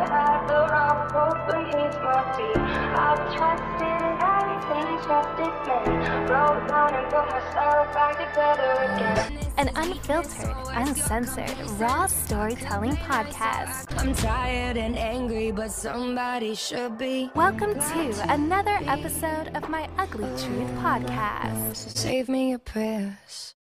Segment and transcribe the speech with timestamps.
[0.00, 2.56] I've had the wrong hope, but he's my feet.
[2.56, 4.00] I've trusted
[4.32, 6.26] everything, trusted men.
[6.26, 9.50] Broke down and put myself back together again.
[9.58, 13.94] An unfiltered, uncensored, raw storytelling podcast.
[13.98, 17.30] I'm tired and angry, but somebody should be.
[17.34, 21.76] Welcome to another episode of my Ugly Truth podcast.
[21.76, 23.54] So save me your prayers.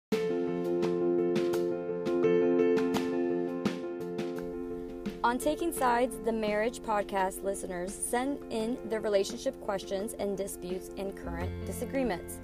[5.28, 11.14] On Taking Sides, the Marriage Podcast listeners send in their relationship questions and disputes and
[11.14, 12.38] current disagreements.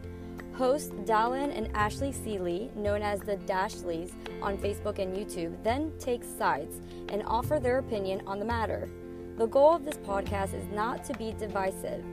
[0.53, 6.23] Hosts Dallin and Ashley Seeley, known as the Dashleys on Facebook and YouTube, then take
[6.23, 8.91] sides and offer their opinion on the matter.
[9.39, 12.05] The goal of this podcast is not to be divisive,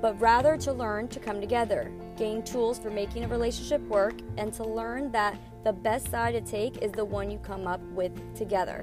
[0.00, 4.50] but rather to learn to come together, gain tools for making a relationship work, and
[4.54, 8.34] to learn that the best side to take is the one you come up with
[8.34, 8.82] together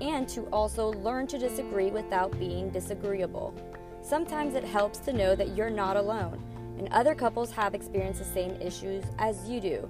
[0.00, 3.54] and to also learn to disagree without being disagreeable.
[4.02, 6.42] Sometimes it helps to know that you're not alone,
[6.78, 9.88] and other couples have experienced the same issues as you do.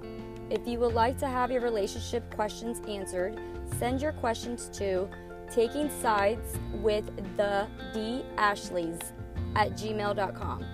[0.49, 3.39] If you would like to have your relationship questions answered,
[3.79, 5.07] send your questions to
[5.49, 7.05] taking sides with
[7.37, 8.99] the D Ashleys
[9.55, 10.65] at gmail.com.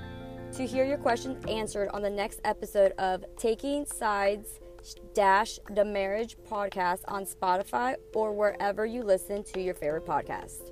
[0.54, 4.60] To hear your questions answered on the next episode of Taking Sides
[5.14, 10.72] dash the marriage podcast on Spotify or wherever you listen to your favorite podcast.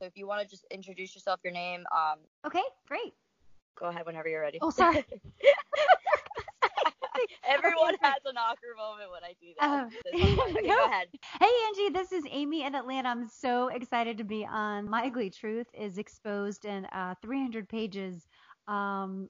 [0.00, 3.14] So if you want to just introduce yourself, your name, um, Okay, great.
[3.78, 4.58] go ahead whenever you're ready.
[4.62, 5.04] Oh, sorry.
[7.48, 9.90] Everyone Okay, has an awkward moment when I do that.
[9.90, 10.76] So sometimes- okay, No.
[10.76, 11.08] go ahead.
[11.40, 13.08] Hey, Angie, this is Amy in Atlanta.
[13.08, 14.88] I'm so excited to be on.
[14.88, 18.26] My Ugly Truth is exposed in uh, 300 pages.
[18.68, 19.28] Um,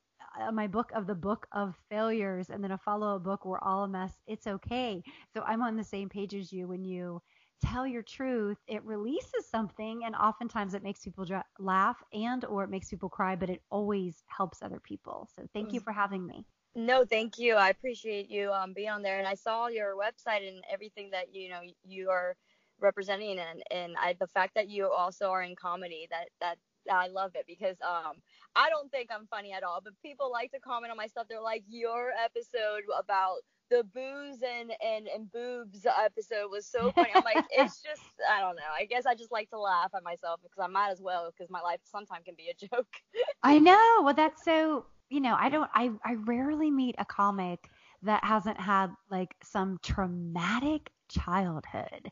[0.53, 3.45] my book of the book of failures, and then a follow-up book.
[3.45, 4.13] We're all a mess.
[4.27, 5.03] It's okay.
[5.35, 6.69] So I'm on the same page as you.
[6.69, 7.21] When you
[7.65, 12.65] tell your truth, it releases something, and oftentimes it makes people dra- laugh and or
[12.65, 15.29] it makes people cry, but it always helps other people.
[15.35, 16.45] So thank you for having me.
[16.75, 17.55] No, thank you.
[17.55, 21.35] I appreciate you um, being on there, and I saw your website and everything that
[21.35, 22.37] you know you are
[22.81, 26.59] representing, and and I, the fact that you also are in comedy that that
[26.97, 28.15] I love it because um
[28.57, 31.27] I don't think I'm funny at all, but people like to comment on my stuff.
[31.29, 33.37] They're like, your episode about
[33.71, 37.11] the booze and and and boobs episode was so funny.
[37.15, 38.63] I'm like, it's just I don't know.
[38.77, 41.51] I guess I just like to laugh at myself because I might as well because
[41.51, 42.87] my life sometimes can be a joke.
[43.43, 44.01] I know.
[44.03, 47.71] Well, that's so, you know, I don't, I, I rarely meet a comic
[48.03, 52.11] that hasn't had like some traumatic childhood.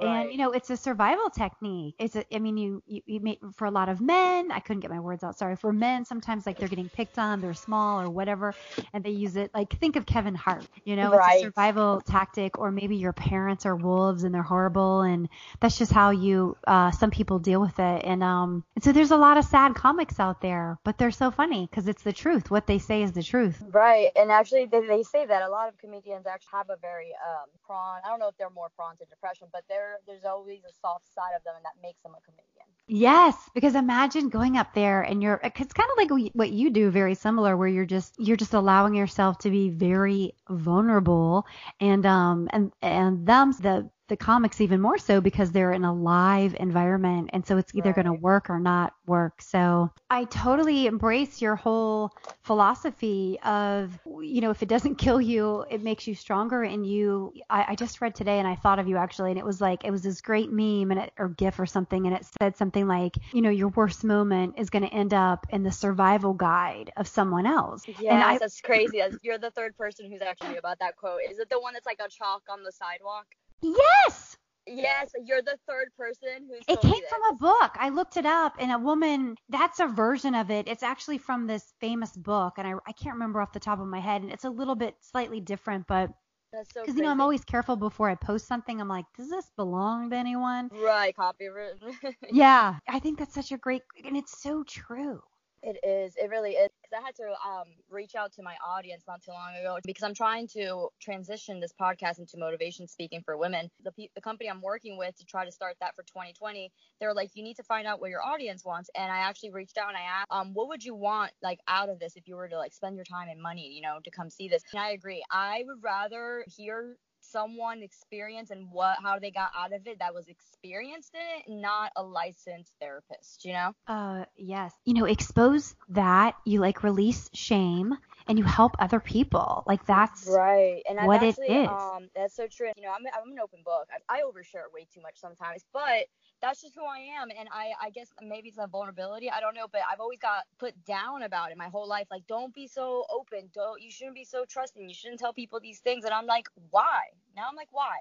[0.00, 1.96] And, you know, it's a survival technique.
[1.98, 4.80] It's a, I mean, you, you, you make, for a lot of men, I couldn't
[4.80, 5.38] get my words out.
[5.38, 5.56] Sorry.
[5.56, 8.54] For men, sometimes like they're getting picked on, they're small or whatever,
[8.92, 9.50] and they use it.
[9.54, 13.66] Like, think of Kevin Hart, you know, it's a survival tactic, or maybe your parents
[13.66, 15.02] are wolves and they're horrible.
[15.02, 15.28] And
[15.60, 18.02] that's just how you, uh, some people deal with it.
[18.04, 21.30] And, um, and so there's a lot of sad comics out there, but they're so
[21.30, 22.50] funny because it's the truth.
[22.50, 23.62] What they say is the truth.
[23.70, 27.12] Right, and actually they, they say that a lot of comedians actually have a very
[27.28, 28.00] um prone.
[28.04, 31.06] I don't know if they're more prone to depression, but there there's always a soft
[31.14, 32.44] side of them, and that makes them a comedian.
[32.90, 36.90] Yes, because imagine going up there and you're it's kind of like what you do
[36.90, 41.46] very similar where you're just you're just allowing yourself to be very vulnerable
[41.80, 45.92] and um and and them the the comics even more so because they're in a
[45.92, 49.42] live environment and so it's either going to work or not work.
[49.42, 55.64] So I totally embrace your whole philosophy of you know if it doesn't kill you
[55.70, 58.88] it makes you stronger and you I, I just read today and I thought of
[58.88, 61.58] you actually and it was like it was this great meme and it, or gif
[61.58, 64.94] or something and it said something like you know your worst moment is going to
[64.94, 68.98] end up in the survival guide of someone else Yes, and I, that's crazy.
[68.98, 71.20] That's, you're the third person who's actually about that quote.
[71.30, 73.26] Is it the one that's like a chalk on the sidewalk?
[73.62, 74.36] Yes
[74.70, 76.60] Yes, you're the third person who's.
[76.68, 77.72] It came from a book.
[77.76, 80.68] I looked it up, and a woman, that's a version of it.
[80.68, 83.86] It's actually from this famous book, and I, I can't remember off the top of
[83.86, 86.10] my head, and it's a little bit slightly different, but
[86.52, 88.78] That's so because, you know, I'm always careful before I post something.
[88.78, 90.68] I'm like, does this belong to anyone?
[90.70, 91.94] right copywritten.
[92.30, 95.22] Yeah, I think that's such a great, and it's so true.
[95.62, 96.14] It is.
[96.16, 96.68] It really is.
[96.80, 100.04] Because I had to um, reach out to my audience not too long ago because
[100.04, 103.68] I'm trying to transition this podcast into motivation speaking for women.
[103.82, 106.70] The, pe- the company I'm working with to try to start that for 2020,
[107.00, 108.88] they're like, you need to find out what your audience wants.
[108.94, 111.88] And I actually reached out and I asked, um, what would you want like out
[111.88, 114.10] of this if you were to like spend your time and money, you know, to
[114.10, 114.62] come see this?
[114.72, 115.24] And I agree.
[115.30, 116.96] I would rather hear
[117.30, 121.60] someone experience and what how they got out of it that was experienced in it,
[121.60, 123.72] not a licensed therapist, you know?
[123.86, 124.72] Uh, yes.
[124.84, 126.34] You know, expose that.
[126.44, 127.96] You like release shame
[128.28, 129.64] and you help other people.
[129.66, 130.82] Like that's right.
[130.88, 131.68] And what actually, it is.
[131.68, 132.70] Um, that's so true.
[132.76, 133.88] You know, I'm I'm an open book.
[134.08, 136.06] I, I overshare way too much sometimes, but
[136.40, 137.28] that's just who I am.
[137.36, 139.30] And I, I guess maybe it's a vulnerability.
[139.30, 142.06] I don't know, but I've always got put down about it my whole life.
[142.10, 143.50] Like, don't be so open.
[143.52, 144.88] Don't, you shouldn't be so trusting.
[144.88, 146.04] You shouldn't tell people these things.
[146.04, 147.00] And I'm like, why?
[147.34, 147.96] Now I'm like, why?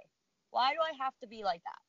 [0.51, 1.81] Why do I have to be like that?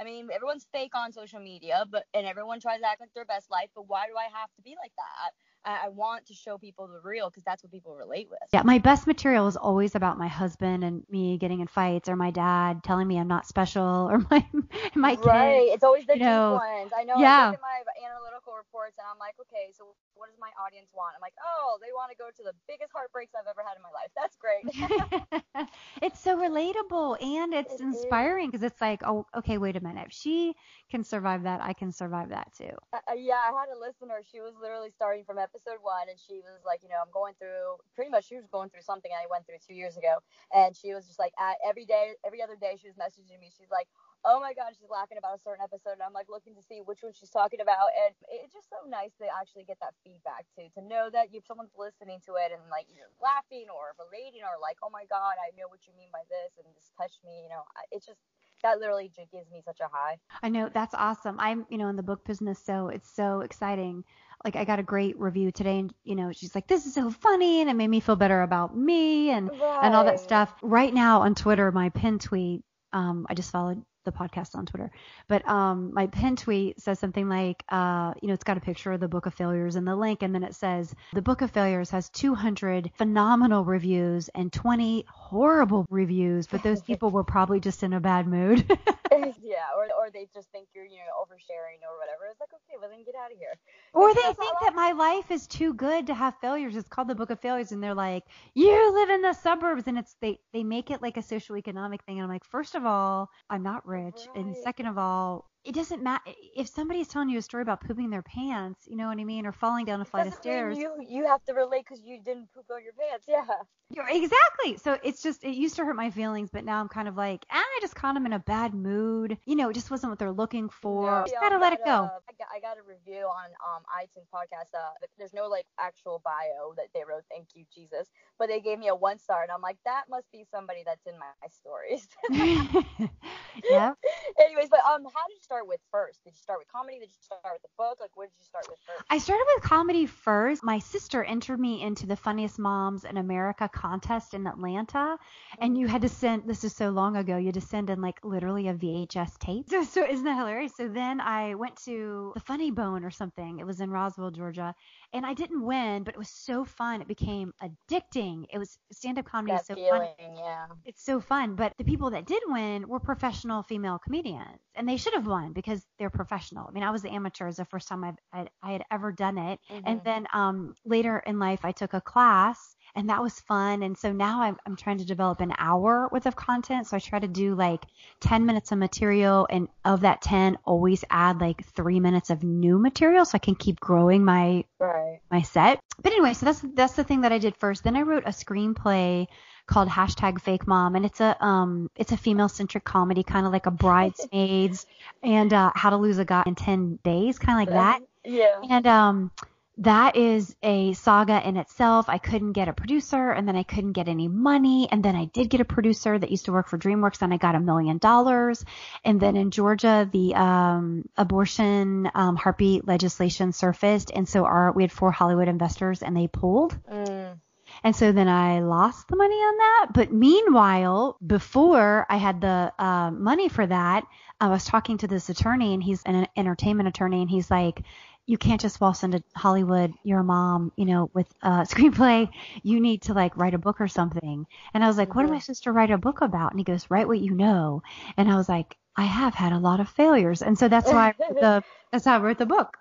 [0.00, 3.26] I mean, everyone's fake on social media, but and everyone tries to act like their
[3.26, 5.32] best life, but why do I have to be like that?
[5.64, 8.40] I, I want to show people the real because that's what people relate with.
[8.52, 12.16] Yeah, my best material is always about my husband and me getting in fights, or
[12.16, 14.46] my dad telling me I'm not special, or my
[14.94, 15.26] my kids.
[15.26, 15.68] Right.
[15.70, 16.92] It's always the you deep know, ones.
[16.96, 17.14] I know.
[17.18, 17.42] yeah.
[17.42, 20.94] I look at my analytical reports and I'm like, okay, so what does my audience
[20.94, 21.18] want?
[21.18, 23.82] I'm like, oh, they want to go to the biggest heartbreaks I've ever had in
[23.82, 24.14] my life.
[24.14, 24.66] That's great.
[26.02, 30.06] it's so relatable and it's It inspiring because it's like, oh, okay, wait a minute.
[30.06, 30.54] If she
[30.90, 32.74] can survive that, I can survive that too.
[32.92, 34.22] Uh, uh, yeah, I had a listener.
[34.30, 37.34] She was literally starting from episode one, and she was like, you know, I'm going
[37.38, 38.28] through pretty much.
[38.28, 40.18] She was going through something I went through two years ago,
[40.54, 43.50] and she was just like, at every day, every other day, she was messaging me.
[43.56, 43.88] She's like,
[44.24, 46.80] oh my god, she's laughing about a certain episode, and I'm like looking to see
[46.84, 50.46] which one she's talking about, and it's just so nice to actually get that feedback
[50.54, 54.46] too, to know that you someone's listening to it and like either laughing or relating
[54.46, 57.20] or like, oh my god, I know what you mean by this, and this touched
[57.26, 57.42] me.
[57.42, 58.22] You know, it's just
[58.62, 60.18] that literally just gives me such a high.
[60.42, 61.36] I know that's awesome.
[61.38, 64.04] I'm, you know, in the book business, so it's so exciting.
[64.44, 67.10] Like I got a great review today, and you know, she's like, "This is so
[67.10, 70.52] funny," and it made me feel better about me and and all that stuff.
[70.62, 74.90] Right now on Twitter, my pin tweet, um, I just followed the podcast on Twitter,
[75.28, 78.92] but um, my pin tweet says something like, uh, you know, it's got a picture
[78.92, 81.50] of the Book of Failures and the link, and then it says the Book of
[81.50, 87.82] Failures has 200 phenomenal reviews and 20 horrible reviews, but those people were probably just
[87.82, 88.70] in a bad mood.
[89.42, 92.24] yeah, or or they just think you're you know oversharing or whatever.
[92.30, 93.58] It's like okay, well then get out of here.
[93.92, 96.76] Or they think that my life is too good to have failures.
[96.76, 98.24] It's called the Book of Failures, and they're like,
[98.54, 102.02] "You live in the suburbs," and it's they they make it like a social economic
[102.04, 102.18] thing.
[102.18, 106.02] And I'm like, first of all, I'm not rich, and second of all, it doesn't
[106.02, 109.24] matter if somebody's telling you a story about pooping their pants, you know what I
[109.24, 110.76] mean, or falling down a flight of stairs.
[110.78, 113.26] You you have to relate because you didn't poop on your pants.
[113.28, 113.44] Yeah.
[113.90, 114.78] You're- exactly.
[114.78, 117.44] So it's just it used to hurt my feelings, but now I'm kind of like,
[117.50, 119.36] ah, I just caught them in a bad mood.
[119.44, 121.10] You know, it just wasn't what they're looking for.
[121.10, 122.04] No, Just gotta I let it got go.
[122.04, 124.74] a- I got, I got a review on um iTunes podcast.
[124.74, 127.24] Uh, there's no like actual bio that they wrote.
[127.30, 128.08] Thank you, Jesus.
[128.38, 131.06] But they gave me a one star, and I'm like, that must be somebody that's
[131.06, 132.08] in my, my stories.
[133.70, 133.92] yeah.
[134.40, 136.24] Anyways, but um, how did you start with first?
[136.24, 136.98] Did you start with comedy?
[136.98, 137.98] Did you start with the book?
[138.00, 139.04] Like, what did you start with first?
[139.10, 140.64] I started with comedy first.
[140.64, 145.18] My sister entered me into the Funniest Moms in America contest in Atlanta,
[145.58, 146.44] and you had to send.
[146.46, 147.36] This is so long ago.
[147.36, 149.66] You had to send in like literally a VHS tape.
[149.72, 150.72] So, so isn't that hilarious?
[150.76, 153.58] So then I went to the Funny Bone or something.
[153.58, 154.74] It was in Roswell, Georgia,
[155.12, 157.00] and I didn't win, but it was so fun.
[157.00, 158.44] It became addicting.
[158.52, 160.08] It was stand-up comedy that is so fun.
[160.18, 160.66] feeling, yeah.
[160.84, 161.54] It's so fun.
[161.56, 165.41] But the people that did win were professional female comedians, and they should have won
[165.52, 166.66] because they're professional.
[166.68, 167.46] I mean, I was the amateur.
[167.46, 169.58] Was the first time I've, I, I had ever done it.
[169.84, 170.04] And Mhm.
[170.04, 173.82] then um, later in life, I took a class, and that was fun.
[173.82, 176.86] And so now I'm, I'm trying to develop an hour worth of content.
[176.86, 177.84] So I try to do like
[178.20, 182.78] 10 minutes of material, and of that 10, always add like three minutes of new
[182.78, 185.20] material so I can keep growing my Right.
[185.30, 185.80] my set.
[186.02, 187.84] But anyway, so that's that's the thing that I did first.
[187.84, 189.26] Then I wrote a screenplay
[189.66, 193.52] called hashtag Fake Mom, and it's a um it's a female centric comedy, kind of
[193.52, 194.86] like a Bridesmaids
[195.22, 198.02] and uh, How to Lose a Guy in Ten Days, kind of like that.
[198.24, 198.60] Yeah.
[198.68, 199.30] And um
[199.78, 202.08] that is a saga in itself.
[202.08, 204.86] I couldn't get a producer and then I couldn't get any money.
[204.90, 207.38] And then I did get a producer that used to work for DreamWorks and I
[207.38, 208.64] got a million dollars.
[209.04, 214.10] And then in Georgia, the um, abortion um, heartbeat legislation surfaced.
[214.14, 216.78] And so our, we had four Hollywood investors and they pulled.
[216.86, 217.38] Mm.
[217.84, 219.86] And so then I lost the money on that.
[219.92, 224.04] But meanwhile, before I had the uh, money for that,
[224.40, 227.82] I was talking to this attorney, and he's an entertainment attorney, and he's like,
[228.26, 229.92] "You can't just waltz into Hollywood.
[230.04, 232.28] You're a mom, you know, with a screenplay.
[232.62, 235.32] You need to like write a book or something." And I was like, "What am
[235.32, 237.82] I supposed to write a book about?" And he goes, "Write what you know."
[238.16, 241.08] And I was like, "I have had a lot of failures," and so that's why
[241.08, 242.76] I wrote the that's how I wrote the book.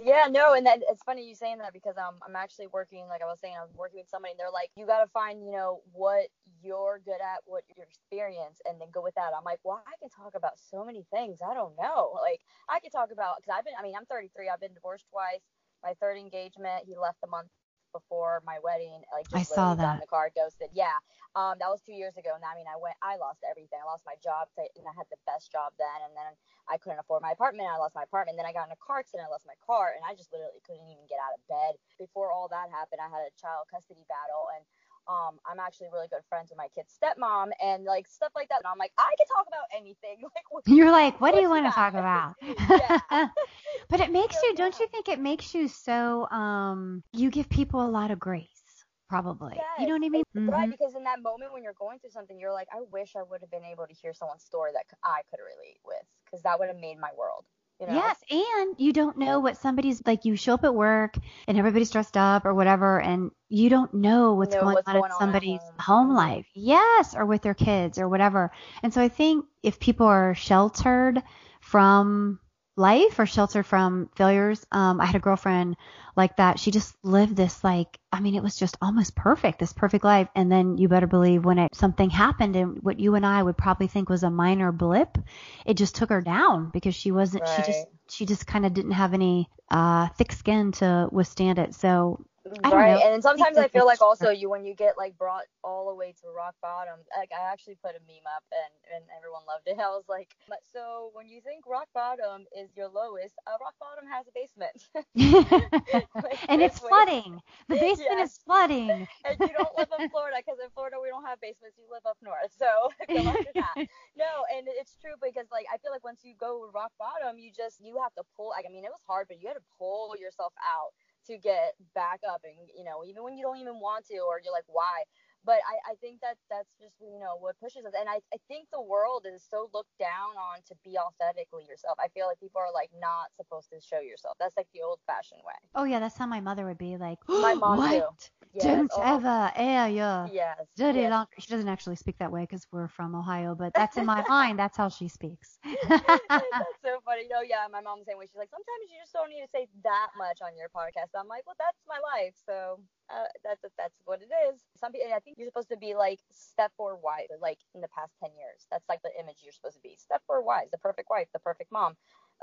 [0.00, 3.20] Yeah, no, and that it's funny you saying that because um I'm actually working like
[3.22, 5.44] I was saying I was working with somebody and they're like you got to find
[5.44, 6.28] you know what
[6.62, 9.32] you're good at what your experience and then go with that.
[9.36, 12.80] I'm like well I can talk about so many things I don't know like I
[12.80, 15.44] could talk about because I've been I mean I'm 33 I've been divorced twice
[15.84, 17.48] my third engagement he left a month
[17.92, 19.04] before my wedding.
[19.12, 20.72] Like just I saw literally got in the car, ghosted.
[20.72, 20.96] Yeah.
[21.36, 23.80] Um, that was two years ago, and I mean, I went, I lost everything.
[23.80, 26.32] I lost my job, and I had the best job then, and then
[26.68, 27.72] I couldn't afford my apartment.
[27.72, 28.36] I lost my apartment.
[28.36, 29.28] Then I got in a car accident.
[29.28, 31.80] I lost my car, and I just literally couldn't even get out of bed.
[31.96, 34.64] Before all that happened, I had a child custody battle, and
[35.08, 38.58] um, I'm actually really good friends with my kid's stepmom, and like stuff like that.
[38.64, 40.22] And I'm like, I can talk about anything.
[40.34, 42.34] Like, what- You're like, what do you want to talk about?
[43.88, 47.84] But it makes you, don't you think it makes you so, um, you give people
[47.84, 49.60] a lot of grace, probably.
[49.78, 50.22] You know what I mean?
[50.34, 53.14] Yes, Right, because in that moment when you're going through something, you're like, I wish
[53.16, 56.42] I would have been able to hear someone's story that I could relate with, because
[56.42, 57.44] that would have made my world.
[57.82, 58.04] You know?
[58.04, 60.24] Yes, and you don't know what somebody's like.
[60.24, 61.16] You show up at work
[61.48, 64.96] and everybody's dressed up or whatever, and you don't know what's Know going what's on
[64.96, 65.80] going in on at somebody's home.
[65.80, 66.14] home Mhm.
[66.14, 66.46] life.
[66.54, 68.52] Yes, or with their kids or whatever.
[68.82, 71.22] And so I think if people are sheltered
[71.60, 72.38] from
[72.76, 75.76] life or sheltered from failures, um, I had a girlfriend
[76.16, 76.58] like that.
[76.58, 80.28] She just lived this like, I mean, it was just almost perfect, this perfect life.
[80.34, 83.56] And then you better believe when it something happened and what you and I would
[83.56, 85.18] probably think was a minor blip,
[85.66, 87.46] it just took her down because she wasn't.
[87.48, 91.74] She just she just kind of didn't have any uh thick skin to withstand it.
[91.74, 92.24] So
[92.64, 92.94] right.
[92.94, 93.12] know.
[93.12, 96.14] And sometimes I feel like also you when you get like brought all the way
[96.22, 97.00] to rock bottom.
[97.16, 99.78] Like I actually put a meme up and and everyone loved it.
[99.82, 100.28] I was like,
[100.72, 104.76] so when you think rock bottom is your lowest, uh, rock bottom has a basement.
[106.48, 107.40] and it's flooding.
[107.68, 108.90] The basement is flooding.
[109.24, 111.76] and you don't live in Florida because in Florida we don't have basements.
[111.78, 113.86] You live up north, so good luck with that.
[114.16, 117.50] No, and it's true because like I feel like once you go rock bottom, you
[117.50, 118.50] just you have to pull.
[118.50, 120.92] Like I mean, it was hard, but you had to pull yourself out
[121.26, 124.40] to get back up, and you know even when you don't even want to, or
[124.42, 125.04] you're like why.
[125.44, 128.38] But I, I think that that's just you know what pushes us, and I, I
[128.48, 131.98] think the world is so looked down on to be authentically yourself.
[131.98, 134.36] I feel like people are like not supposed to show yourself.
[134.38, 135.58] That's like the old-fashioned way.
[135.74, 137.18] Oh yeah, that's how my mother would be like.
[137.28, 138.30] My mom, what?
[138.54, 138.64] Yes.
[138.64, 140.60] Don't oh, ever air your Yes.
[140.76, 141.10] dirty yes.
[141.10, 141.36] laundry.
[141.40, 144.58] She doesn't actually speak that way because we're from Ohio, but that's in my mind.
[144.58, 145.58] That's how she speaks.
[145.88, 147.26] that's so funny.
[147.30, 148.26] No, yeah, my mom's the same way.
[148.26, 151.16] She's like, sometimes you just don't need to say that much on your podcast.
[151.18, 152.78] I'm like, well, that's my life, so
[153.14, 154.60] uh, that's that's what it is.
[154.78, 158.12] Some people, I think you're supposed to be like Stepford wife, like in the past
[158.20, 158.66] ten years.
[158.70, 159.96] That's like the image you're supposed to be.
[160.00, 161.94] Stepford wife, the perfect wife, the perfect mom.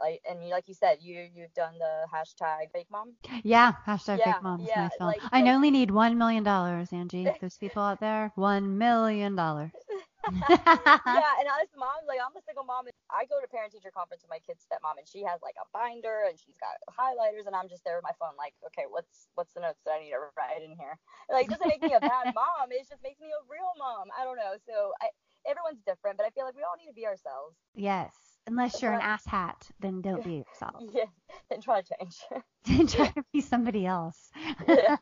[0.01, 3.13] Like, and you, like you said, you you've done the hashtag fake mom.
[3.43, 5.07] yeah, hashtag Yeah, fake mom yeah, my film.
[5.09, 7.27] like- I like- only need one million dollars, Angie.
[7.41, 9.71] Those people out there, one million dollars.
[10.27, 12.85] yeah, and honest mom, like I'm a single mom.
[12.85, 15.55] And I go to parent teacher conference with my kid's stepmom, and she has like
[15.57, 18.85] a binder and she's got highlighters, and I'm just there with my phone, like, okay,
[18.85, 20.99] what's what's the notes that I need to write in here?
[21.31, 22.69] Like, it doesn't make me a bad mom.
[22.69, 24.11] It just makes me a real mom.
[24.13, 24.59] I don't know.
[24.67, 25.09] So I,
[25.47, 27.55] everyone's different, but I feel like we all need to be ourselves.
[27.73, 28.13] Yes,
[28.47, 29.07] unless you're an Right.
[29.13, 30.83] ass hat, then don't be yourself.
[30.93, 31.05] Yeah,
[31.51, 32.17] and try to change
[32.65, 34.29] then Try to be somebody else.
[34.67, 34.97] Yeah.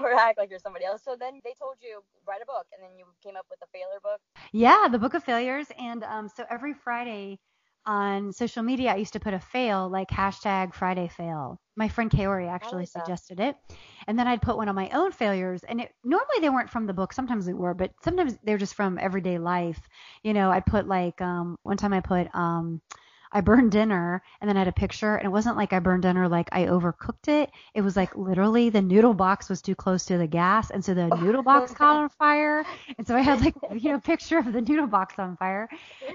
[0.00, 1.02] or act like you're somebody else.
[1.04, 3.66] So then they told you write a book, and then you came up with the
[3.72, 4.20] failure book.
[4.52, 5.66] Yeah, the Book of Failures.
[5.78, 7.38] And um, so every Friday
[7.88, 11.58] on social media, I used to put a fail, like hashtag Friday fail.
[11.74, 13.56] My friend Kaori actually suggested it.
[14.06, 15.62] And then I'd put one on my own failures.
[15.66, 17.14] And it, normally they weren't from the book.
[17.14, 19.80] Sometimes they were, but sometimes they're just from everyday life.
[20.22, 22.82] You know, I'd put like, um, one time I put, um,
[23.32, 26.02] I burned dinner and then I had a picture and it wasn't like I burned
[26.02, 27.50] dinner like I overcooked it.
[27.74, 30.94] It was like literally the noodle box was too close to the gas and so
[30.94, 32.64] the noodle box caught on fire.
[32.96, 35.68] And so I had like you know picture of the noodle box on fire.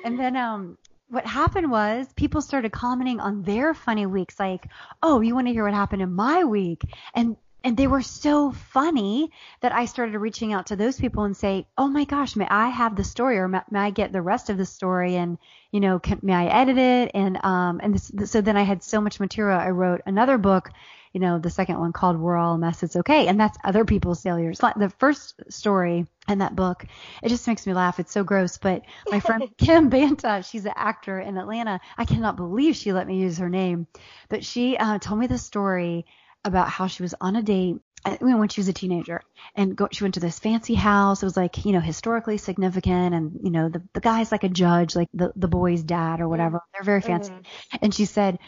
[0.04, 0.78] And then um
[1.14, 4.68] what happened was people started commenting on their funny weeks like,
[5.04, 6.82] "Oh, you want to hear what happened in my week?"
[7.14, 11.38] And and they were so funny that I started reaching out to those people and
[11.38, 14.24] say, "Oh my gosh, may I have the story, or may, may I get the
[14.24, 15.38] rest of the story, and
[15.72, 18.84] you know, can, may I edit it?" And um, and this, so then I had
[18.84, 19.60] so much material.
[19.60, 20.72] I wrote another book,
[21.14, 23.86] you know, the second one called "We're All a Mess, It's Okay," and that's other
[23.86, 24.60] people's failures.
[24.60, 26.86] The first story in that book,
[27.22, 28.00] it just makes me laugh.
[28.00, 31.80] It's so gross, but my friend Kim Banta, she's an actor in Atlanta.
[31.98, 33.88] I cannot believe she let me use her name,
[34.30, 36.06] but she uh, told me the story
[36.44, 39.22] about how she was on a date uh, when she was a teenager
[39.56, 41.24] and go, she went to this fancy house.
[41.24, 43.16] It was like, you know, historically significant.
[43.16, 46.28] And, you know, the, the guy's like a judge, like the, the boy's dad or
[46.28, 46.62] whatever.
[46.74, 47.32] They're very fancy.
[47.82, 48.40] And she said,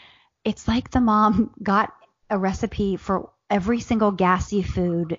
[0.44, 1.92] it's like the mom got
[2.30, 5.18] a recipe for every single gassy food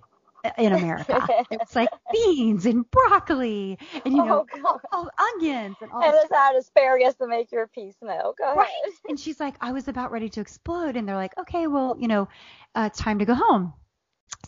[0.58, 1.28] in America.
[1.52, 4.80] it's like beans and broccoli and, you know, oh god.
[4.92, 8.38] oh, onions and all And it's add asparagus to make your peace milk.
[8.38, 8.68] Go Right.
[8.84, 8.94] ahead.
[9.10, 10.96] And she's like, I was about ready to explode.
[10.96, 12.28] And they're like, okay, well, you know,
[12.76, 13.74] uh, it's time to go home.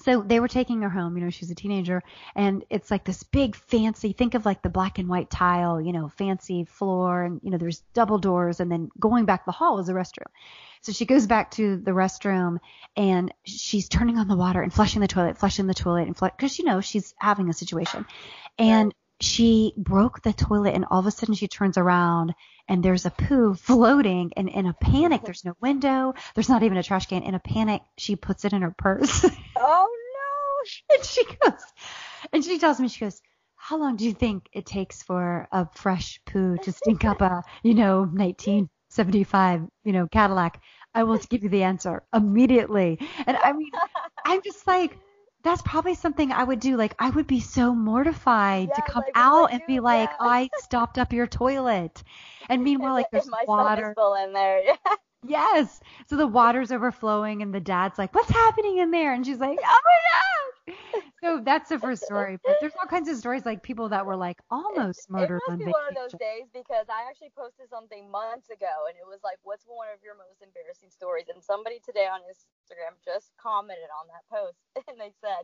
[0.03, 2.01] So they were taking her home, you know, she's a teenager,
[2.35, 5.93] and it's like this big fancy, think of like the black and white tile, you
[5.93, 9.79] know, fancy floor, and, you know, there's double doors, and then going back the hall
[9.79, 10.31] is a restroom.
[10.81, 12.59] So she goes back to the restroom
[12.95, 16.57] and she's turning on the water and flushing the toilet, flushing the toilet, and because
[16.57, 18.05] you know she's having a situation,
[18.57, 22.33] and she broke the toilet, and all of a sudden she turns around
[22.69, 26.77] and there's a poo floating, and in a panic, there's no window, there's not even
[26.77, 27.23] a trash can.
[27.23, 29.25] In a panic, she puts it in her purse.
[29.61, 30.95] Oh no!
[30.95, 31.61] and she goes,
[32.31, 33.21] and she tells me, she goes,
[33.55, 37.43] how long do you think it takes for a fresh poo to stink up a,
[37.61, 40.61] you know, 1975, you know, Cadillac?
[40.93, 42.99] I will give you the answer immediately.
[43.27, 43.71] And I mean,
[44.25, 44.97] I'm just like,
[45.43, 46.75] that's probably something I would do.
[46.75, 50.15] Like, I would be so mortified to come like, out and be like, Yeah.
[50.19, 52.03] I stopped up your toilet.
[52.49, 53.93] And meanwhile, like, there's my water.
[53.95, 54.61] still in there.
[55.27, 55.81] Yes.
[56.07, 59.13] So the water's overflowing and the dad's like, what's happening in there?
[59.13, 60.58] And she's like, oh my God.
[61.19, 62.39] So that's the first story.
[62.47, 65.59] But there's all kinds of stories like people that were like almost murdered it on
[65.59, 69.03] must be one of those days because I actually posted something months ago and it
[69.03, 71.27] was like, what's one of your most embarrassing stories?
[71.27, 75.43] And somebody today on Instagram just commented on that post and they said,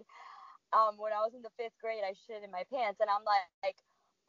[0.72, 3.03] um, when I was in the fifth grade, I shit in my pants.
[3.03, 3.79] And I'm like, like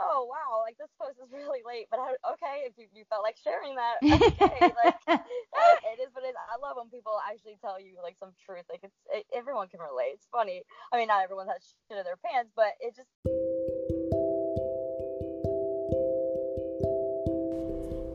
[0.00, 3.24] oh, wow, like this post is really late, but I, okay, if you, you felt
[3.24, 4.72] like sharing that, okay.
[4.84, 6.38] like, it is what it is.
[6.52, 8.64] I love when people actually tell you like some truth.
[8.68, 10.20] Like it's it, everyone can relate.
[10.20, 10.62] It's funny.
[10.92, 13.08] I mean, not everyone has shit in their pants, but it just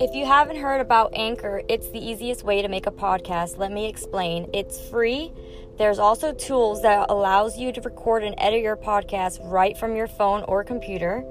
[0.02, 3.60] If you haven't heard about Anchor, it's the easiest way to make a podcast.
[3.60, 4.50] Let me explain.
[4.52, 5.32] It's free.
[5.78, 10.08] There's also tools that allows you to record and edit your podcast right from your
[10.08, 11.24] phone or computer.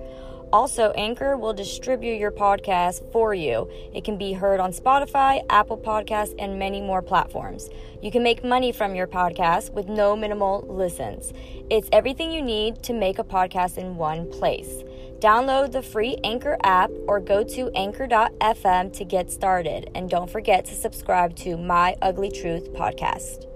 [0.53, 3.71] Also, Anchor will distribute your podcast for you.
[3.95, 7.71] It can be heard on Spotify, Apple Podcasts, and many more platforms.
[8.03, 11.33] You can make money from your podcast with no minimal listens.
[11.71, 14.83] It's everything you need to make a podcast in one place.
[15.21, 19.91] Download the free Anchor app or go to anchor.fm to get started.
[19.95, 23.50] And don't forget to subscribe to My Ugly Truth podcast.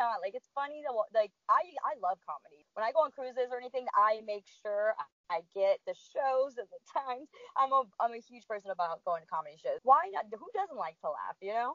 [0.00, 0.24] Not?
[0.24, 2.64] Like it's funny to like I I love comedy.
[2.72, 4.96] When I go on cruises or anything, I make sure
[5.28, 7.28] I get the shows and the times.
[7.60, 9.84] I'm a I'm a huge person about going to comedy shows.
[9.84, 10.32] Why not?
[10.32, 11.36] Who doesn't like to laugh?
[11.44, 11.72] You know?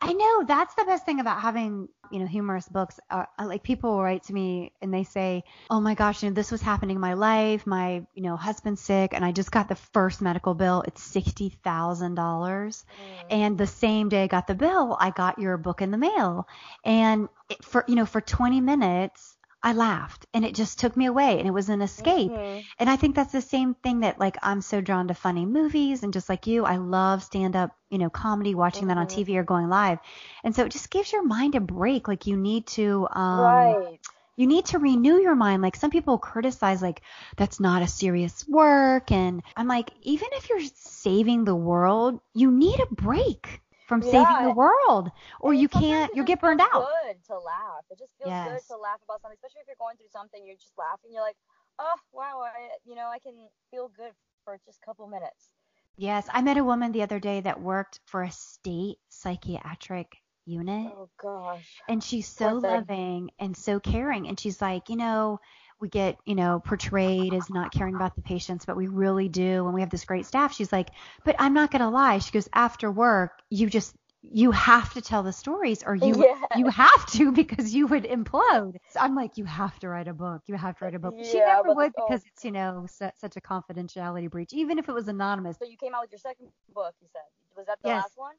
[0.00, 2.98] I know that's the best thing about having, you know, humorous books.
[3.10, 6.34] Uh, like people will write to me and they say, "Oh my gosh, you know,
[6.34, 7.66] this was happening in my life.
[7.66, 10.82] My, you know, husband's sick, and I just got the first medical bill.
[10.86, 12.84] It's sixty thousand dollars,
[13.30, 16.48] and the same day I got the bill, I got your book in the mail,
[16.84, 19.35] and it, for, you know, for twenty minutes."
[19.66, 22.30] I laughed and it just took me away and it was an escape.
[22.78, 26.04] And I think that's the same thing that like I'm so drawn to funny movies
[26.04, 29.34] and just like you, I love stand up, you know, comedy, watching that on TV
[29.34, 29.98] or going live.
[30.44, 32.06] And so it just gives your mind a break.
[32.06, 33.98] Like you need to um right.
[34.36, 35.62] you need to renew your mind.
[35.62, 37.02] Like some people criticize like
[37.36, 42.52] that's not a serious work and I'm like even if you're saving the world, you
[42.52, 46.88] need a break from saving the world or you can't you'll get burned out.
[47.04, 47.84] Good to laugh.
[47.90, 48.62] It just feels Yes.
[48.66, 50.46] good to laugh about something, especially if you're going through something.
[50.46, 51.10] You're just laughing.
[51.12, 51.36] You're like,
[51.78, 54.12] oh wow, I you know I can feel good
[54.44, 55.52] for just a couple minutes.
[55.96, 60.94] Yes, I met a woman the other day that worked for a state psychiatric unit
[60.94, 61.82] Oh gosh.
[61.88, 62.58] and she's so thing.
[62.58, 65.38] loving and so caring and she's like you know
[65.80, 69.64] we get you know portrayed as not caring about the patients but we really do
[69.66, 70.88] and we have this great staff she's like
[71.24, 75.00] but i'm not going to lie she goes after work you just you have to
[75.00, 76.34] tell the stories or you Yeah.
[76.56, 80.14] you have to because you would implode so i'm like you have to write a
[80.14, 82.06] book you have to write a book she never would oh.
[82.08, 85.64] because it's you know su- such a confidentiality breach even if it was anonymous So
[85.64, 86.94] you came out with your second book.
[87.00, 87.22] You said
[87.56, 88.02] was that the Yes.
[88.04, 88.34] last one?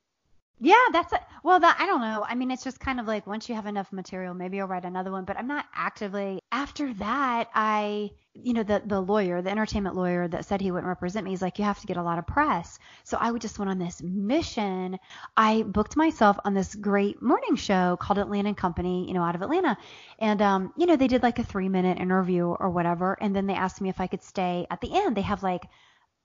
[0.60, 1.60] Yeah, that's a, well.
[1.60, 2.26] That I don't know.
[2.28, 4.86] I mean, it's just kind of like once you have enough material, maybe I'll write
[4.86, 5.24] another one.
[5.24, 6.39] But I'm not actively.
[6.52, 10.88] After that, I, you know, the the lawyer, the entertainment lawyer that said he wouldn't
[10.88, 12.80] represent me, he's like, you have to get a lot of press.
[13.04, 14.98] So I would just went on this mission.
[15.36, 19.36] I booked myself on this great morning show called Atlanta and Company, you know, out
[19.36, 19.78] of Atlanta,
[20.17, 23.46] and um, you know, they did like a three minute interview or whatever, and then
[23.46, 25.15] they asked me if I could stay at the end.
[25.15, 25.67] They have like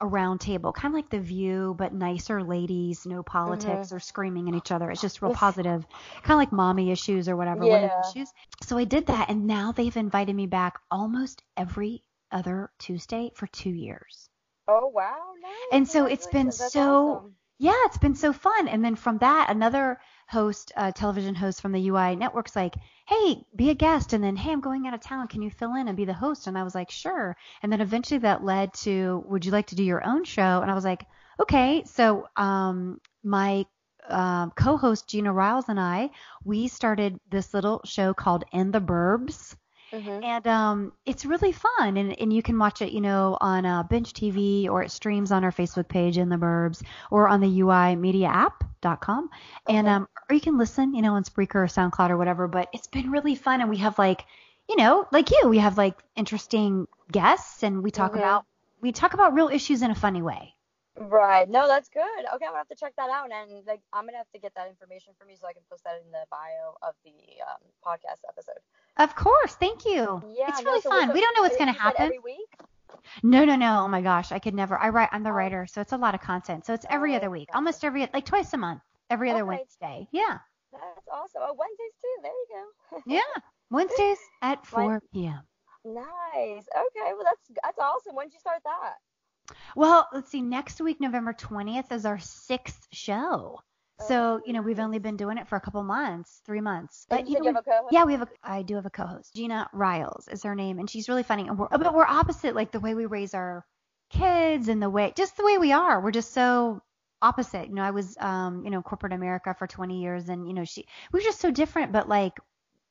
[0.02, 3.96] a round table, kind of like the view, but nicer ladies, no politics mm-hmm.
[3.96, 4.90] or screaming at each other.
[4.90, 5.86] It's just real positive,
[6.22, 8.00] kind of like mommy issues or whatever, Yeah.
[8.10, 8.32] issues.
[8.62, 13.46] So I did that, and now they've invited me back almost every other Tuesday for
[13.46, 14.28] two years.
[14.66, 15.52] Oh wow, nice.
[15.72, 17.36] And so it's been that's so awesome.
[17.58, 18.68] yeah, it's been so fun.
[18.68, 22.74] And then from that, another host, uh, television host from the UI network's like,
[23.06, 24.12] hey, be a guest.
[24.12, 25.28] And then, hey, I'm going out of town.
[25.28, 26.46] Can you fill in and be the host?
[26.46, 27.36] And I was like, sure.
[27.62, 30.60] And then eventually that led to, would you like to do your own show?
[30.62, 31.04] And I was like,
[31.40, 31.84] okay.
[31.86, 33.66] So um, my
[34.08, 36.10] uh, co-host Gina Riles and I,
[36.44, 39.54] we started this little show called In the Burbs.
[39.92, 40.20] Mm-hmm.
[40.22, 43.82] And um, it's really fun, and, and you can watch it, you know, on uh,
[43.82, 47.48] Binge TV or it streams on our Facebook page in the Burbs or on the
[47.60, 49.30] UIMediaApp.com,
[49.68, 49.88] and Okay.
[49.88, 52.46] um, or you can listen, you know, on Spreaker or SoundCloud or whatever.
[52.48, 54.24] But it's been really fun, and we have like,
[54.68, 58.16] you know, like you, we have like interesting guests, and we talk Mhm.
[58.16, 58.44] about
[58.80, 60.54] we talk about real issues in a funny way.
[61.08, 61.48] Right.
[61.48, 62.02] No, that's good.
[62.02, 64.54] Okay, I'm gonna have to check that out, and like I'm gonna have to get
[64.54, 67.10] that information from you so I can post that in the bio of the
[67.48, 68.60] um, podcast episode.
[68.98, 70.22] Of course, thank you.
[70.36, 70.46] Yeah.
[70.48, 71.08] it's no, really so fun.
[71.08, 72.02] so We don't know what's gonna happen.
[72.02, 72.48] Every week.
[73.22, 73.84] No, no, no.
[73.84, 74.78] Oh my gosh, I could never.
[74.78, 75.08] I write.
[75.12, 75.34] I'm the Oh.
[75.34, 76.66] writer, so it's a lot of content.
[76.66, 79.48] So it's every Oh, other week, almost every like twice a month, every other Okay.
[79.58, 80.08] Wednesday.
[80.12, 80.38] Yeah,
[80.72, 81.42] That's awesome.
[81.44, 82.16] Oh, Wednesdays too.
[82.22, 83.02] There you go.
[83.06, 83.42] yeah.
[83.70, 85.40] Wednesdays at 4 p.m.
[85.84, 86.66] Nice.
[86.68, 87.12] Okay.
[87.14, 88.14] Well, that's that's awesome.
[88.14, 88.94] When did you start that?
[89.76, 90.42] Well, let's see.
[90.42, 93.60] Next week, November 20th, is our sixth show.
[94.08, 97.06] So you know we've only been doing it for a couple months, three months.
[97.08, 97.92] But you know, you have a co-host.
[97.92, 98.28] Yeah, we have a.
[98.42, 99.34] I do have a co-host.
[99.34, 101.46] Gina Riles is her name, and she's really funny.
[101.46, 103.64] And we're, but we're opposite, like the way we raise our
[104.10, 106.00] kids and the way, just the way we are.
[106.00, 106.82] We're just so
[107.20, 107.68] opposite.
[107.68, 110.64] You know, I was, um, you know, corporate America for 20 years, and you know,
[110.64, 111.92] she, we're just so different.
[111.92, 112.38] But like,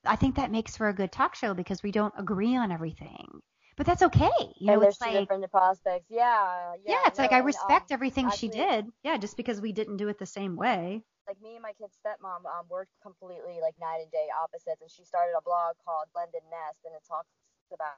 [0.06, 3.42] I think that makes for a good talk show because we don't agree on everything.
[3.78, 4.30] But that's okay.
[4.58, 5.14] You know, and there's it's like.
[5.14, 6.06] different prospects.
[6.10, 6.74] Yeah.
[6.86, 6.94] Yeah.
[6.94, 8.92] Yeah, it's like no, I and, respect um, everything she did.
[9.04, 11.04] Yeah, just because we didn't do it the same way.
[11.28, 14.92] like me and my kid's stepmom um, we're completely like night and day opposites and
[14.92, 17.30] she started a blog called blended nest and it talks
[17.74, 17.98] about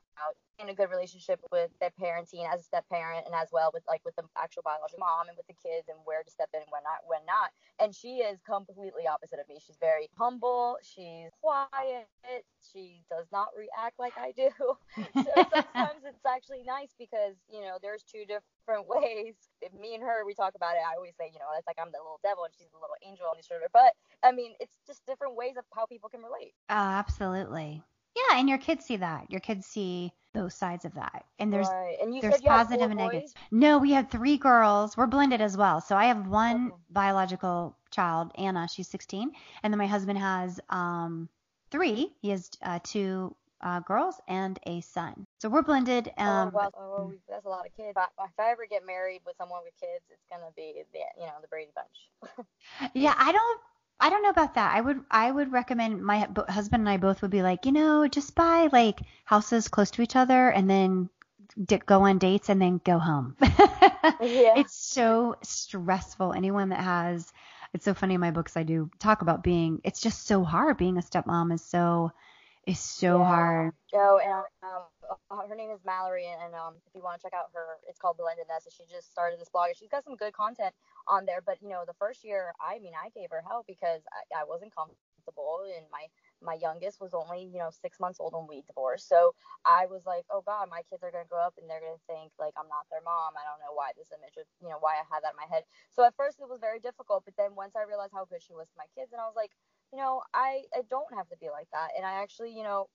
[0.59, 3.83] in a good relationship with their parenting as a step parent and as well with
[3.87, 6.61] like with the actual biological mom and with the kids and where to step in
[6.61, 7.49] and when not when not.
[7.81, 9.57] And she is completely opposite of me.
[9.59, 10.77] She's very humble.
[10.83, 12.07] She's quiet.
[12.61, 14.49] She does not react like i do.
[15.13, 19.35] So sometimes it's actually nice because you know there's two different ways.
[19.61, 20.83] If me and her we talk about it.
[20.85, 22.97] I always say you know it's like i'm the little devil and she's the little
[23.05, 26.21] angel on the shoulder but i mean it's just different ways of how people can
[26.21, 26.53] relate.
[26.69, 27.83] Uh, absolutely.
[28.15, 29.29] Yeah, and your kids see that.
[29.29, 31.25] Your kids see both sides of that.
[31.39, 31.97] And there's right.
[32.01, 33.11] and you there's positive and boys?
[33.11, 33.31] negative.
[33.51, 34.97] No, we have three girls.
[34.97, 35.81] We're blended as well.
[35.81, 36.75] So I have one Okay.
[36.89, 38.67] biological child, Anna.
[38.67, 39.31] She's 16,
[39.63, 41.29] and then my husband has um
[41.71, 42.13] three.
[42.21, 45.25] He has uh, two uh, girls and a son.
[45.39, 46.11] So we're blended.
[46.17, 47.91] Um, oh, well, oh, we- that's a lot of kids.
[47.91, 50.99] If I, if I ever get married with someone with kids, it's gonna be the
[51.19, 52.47] you know the Brady Bunch.
[52.93, 53.61] Yeah, I don't
[54.03, 54.75] I don't know about that.
[54.75, 57.71] I would I would recommend my hu- husband and I both would be like, you
[57.71, 61.09] know, just buy like houses close to each other and then
[61.65, 63.35] d- go on dates and then go home.
[64.21, 64.55] Yeah.
[64.55, 66.33] It's so stressful.
[66.33, 67.31] Anyone that has
[67.73, 70.77] it's so funny in my books I do talk about being it's just so hard
[70.77, 72.11] being a stepmom is so
[72.67, 73.23] is so Yeah.
[73.23, 73.73] hard.
[73.95, 74.83] Oh, and um,
[75.31, 77.77] uh, her name is Mallory, and, and um, if you want to check out her,
[77.87, 78.65] it's called Blended Nest.
[78.65, 80.73] and She just started this blog, and she's got some good content
[81.07, 81.41] on there.
[81.45, 84.43] But you know, the first year, I mean, I gave her help because I, I
[84.45, 86.09] wasn't comfortable, and my
[86.41, 89.07] my youngest was only you know six months old when we divorced.
[89.09, 92.01] So I was like, oh God, my kids are gonna grow up and they're gonna
[92.09, 93.37] think like I'm not their mom.
[93.37, 95.49] I don't know why this image of you know why I had that in my
[95.49, 95.63] head.
[95.93, 98.53] So at first it was very difficult, but then once I realized how good she
[98.57, 99.51] was to my kids, and I was like,
[99.93, 102.89] you know, I I don't have to be like that, and I actually you know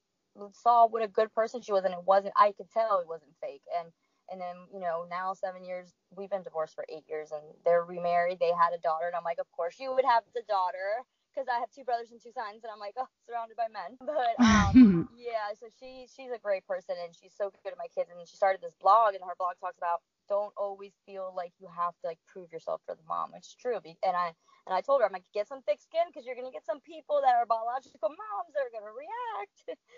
[0.53, 2.35] saw what a good person she was, and it wasn't.
[2.37, 3.89] I could tell it wasn't fake, and
[4.31, 7.85] and then you know now seven years we've been divorced for eight years, and they're
[7.85, 8.41] remarried.
[8.41, 11.47] They had a daughter, and I'm like, of course you would have the daughter because
[11.47, 13.95] I have two brothers and two sons, and I'm like, oh, surrounded by men.
[14.03, 17.87] But um, yeah, so she she's a great person, and she's so good at my
[17.95, 21.53] kids, and she started this blog, and her blog talks about don't always feel like
[21.59, 23.77] you have to like prove yourself for the mom, which is true.
[23.77, 24.33] And I
[24.67, 26.81] and I told her I'm like get some thick skin because you're gonna get some
[26.81, 29.79] people that are biological moms that are gonna react.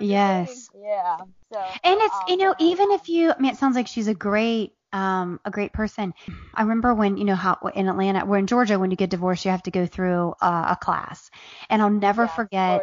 [0.00, 0.70] Yes.
[0.74, 1.18] Yeah.
[1.52, 1.76] So.
[1.84, 4.08] And it's um, you know uh, even if you I mean it sounds like she's
[4.08, 6.14] a great um a great person.
[6.54, 9.44] I remember when you know how in Atlanta we're in Georgia when you get divorced
[9.44, 11.30] you have to go through uh, a class.
[11.70, 12.82] And I'll never yeah, forget.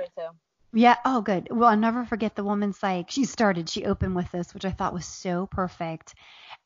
[0.74, 1.48] Yeah, oh good.
[1.52, 4.72] Well, I'll never forget the woman's like she started, she opened with this, which I
[4.72, 6.14] thought was so perfect.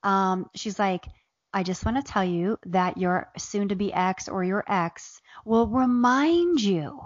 [0.04, 1.06] Um she's like
[1.54, 5.22] I just want to tell you that your soon to be ex or your ex
[5.46, 7.00] will remind you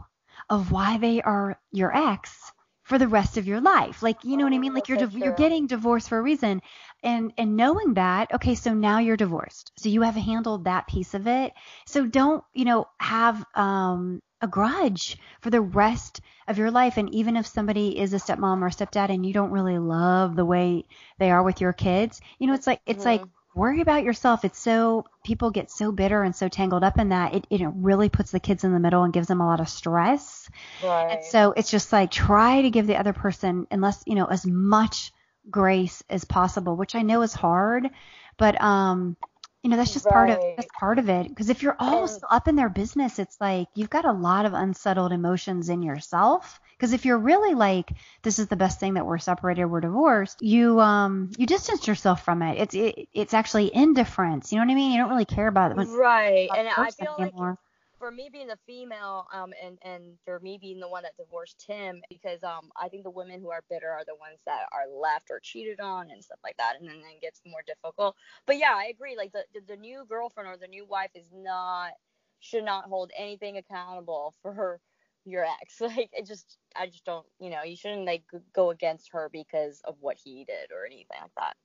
[0.50, 2.52] of why they are your ex
[2.84, 4.02] for the rest of your life.
[4.04, 4.74] Like, you know what I Oh, mean?
[4.74, 6.62] Like you're div- you're getting divorced for a reason.
[7.04, 9.72] And and knowing that, okay, so now you're divorced.
[9.78, 11.54] So you have handled that piece of it.
[11.86, 17.14] So don't, you know, have um a grudge for the rest of your life and
[17.14, 20.46] even if somebody is a stepmom or a stepdad and you don't really love the
[20.46, 20.86] way
[21.18, 23.22] they are with your kids, you know, it's like it's like
[23.56, 24.46] worry about yourself.
[24.46, 28.10] It's so people get so bitter and so tangled up in that it, it really
[28.10, 30.50] puts the kids in the middle and gives them a lot of stress.
[30.84, 31.14] Right.
[31.14, 34.46] And so it's just like try to give the other person unless, you know, as
[34.46, 35.12] much
[35.50, 37.90] grace as possible, which I know is hard,
[38.38, 39.18] but um
[39.62, 41.28] You know, that's just part of that's part of it.
[41.28, 44.46] Because if you're all And- up in their business, it's like you've got a lot
[44.46, 46.60] of unsettled emotions in yourself.
[46.78, 47.92] Because if you're really like,
[48.24, 52.24] this is the best thing that we're separated, we're divorced, you um you distance yourself
[52.24, 52.58] from it.
[52.58, 54.52] It's it, it's actually indifference.
[54.52, 54.92] You know what I mean?
[54.94, 55.84] You don't really care about it.
[55.90, 56.50] Right.
[56.56, 57.58] And I feel like anymore.
[58.00, 61.66] For me being the female, um, and and for me being the one that divorced
[61.68, 64.88] him, because um, I think the women who are bitter are the ones that are
[64.90, 68.16] left or cheated on and stuff like that, and then it gets more difficult.
[68.48, 69.18] But yeah, I agree.
[69.18, 71.92] Like the the, the new girlfriend or the new wife is not
[72.40, 74.82] should not hold anything accountable for her
[75.26, 75.80] your ex.
[75.82, 79.82] Like it just I just don't you know you shouldn't like go against her because
[79.86, 81.56] of what he did or anything like that.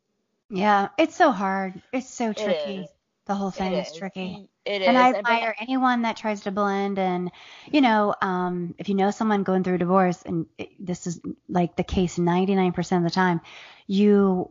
[0.50, 1.82] Yeah, it's so hard.
[1.92, 2.88] It's so tricky.
[3.26, 3.98] The whole thing It is is.
[3.98, 4.48] tricky.
[4.64, 4.88] It is.
[4.88, 7.30] And I admire anyone that tries to blend and,
[7.72, 11.20] you know, um, if you know someone going through a divorce, and it, this is
[11.48, 13.40] like the case 99% of the time,
[13.86, 14.50] you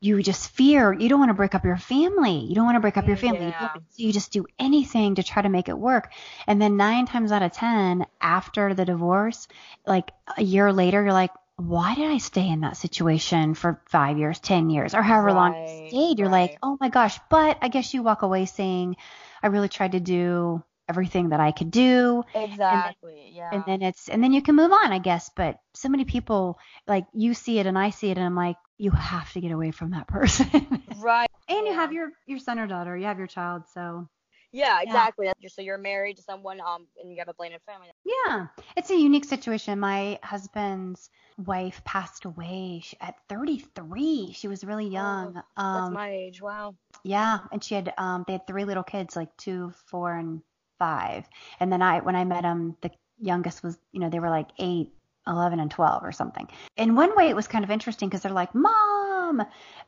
[0.00, 2.40] you just fear you don't want to break up your family.
[2.40, 3.46] You don't want to break up your family.
[3.46, 3.58] Yeah.
[3.72, 6.12] don't- you just do anything to try to make it work.
[6.46, 9.48] And then nine times out of ten, after the divorce,
[9.86, 14.18] like a year later, you're like, why did I stay in that situation for five
[14.18, 16.18] years, ten years, or however long you stayed?
[16.18, 17.18] You're like, oh my gosh.
[17.30, 18.96] But I guess you walk away saying,
[19.42, 22.24] I really tried to do everything that I could do.
[22.34, 23.30] Exactly.
[23.32, 23.50] yeah.
[23.52, 25.30] And then it's and then you can move on, I guess.
[25.34, 28.56] But so many people like you see it and I see it and I'm like,
[28.76, 30.82] you have to get away from that person.
[30.98, 31.30] right.
[31.48, 34.08] and you have your your son or daughter, you have your child, so
[34.54, 35.26] Yeah, exactly.
[35.26, 37.88] That's just so you're married to someone, um, and you have a blended family.
[38.04, 39.80] yeah, it's a unique situation.
[39.80, 41.10] My husband's
[41.44, 44.32] wife passed away at 33.
[44.32, 45.34] She was really young.
[45.34, 46.40] That's um, my age.
[46.40, 46.76] Wow.
[47.02, 50.40] Yeah, and she had um they had three little kids, like two, four, and
[50.78, 51.28] five.
[51.58, 54.50] And then I when I met them, the youngest was you know they were like
[54.60, 54.92] eight,
[55.26, 56.48] eleven, and twelve or something.
[56.76, 59.42] In one way, it was kind of interesting because they're like mom,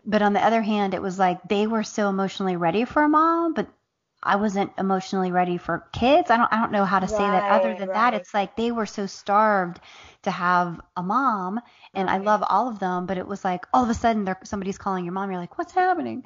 [0.05, 3.09] but on the other hand, it was like they were so emotionally ready for a
[3.09, 3.69] mom, but
[4.27, 6.31] I wasn't emotionally ready for kids.
[6.31, 8.03] I don't I don't know how to say that other than right.
[8.03, 8.15] that.
[8.15, 9.81] It's like they were so starved
[10.23, 11.61] to have a mom
[11.95, 14.39] and I love all of them, but it was like all of a sudden there
[14.45, 15.31] somebody's calling your mom.
[15.31, 16.25] You're like, what's happening?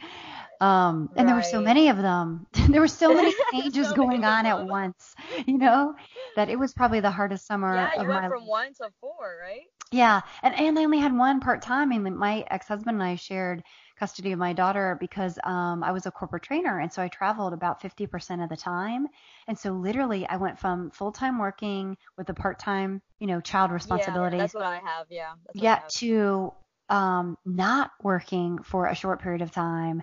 [0.60, 2.46] Um, and there were so many of them.
[2.68, 5.14] there were so many changes So going many on at once,
[5.46, 5.94] you know,
[6.36, 8.90] that it was probably the hardest summer Yeah, of you my went from one to
[9.00, 9.70] four, right?
[9.92, 11.92] yeah, and and I only had one part time.
[11.92, 13.62] I mean, my ex husband and I shared
[14.00, 17.52] custody of my daughter because um, I was a corporate trainer, and so I traveled
[17.52, 19.06] about 50% of the time.
[19.46, 23.40] And so literally, I went from full time working with a part time, you know,
[23.40, 25.06] child Yeah, responsibilities, that's what I have.
[25.10, 25.34] Yeah.
[25.54, 26.52] Yeah, to
[26.88, 30.02] um, not working for a short period of time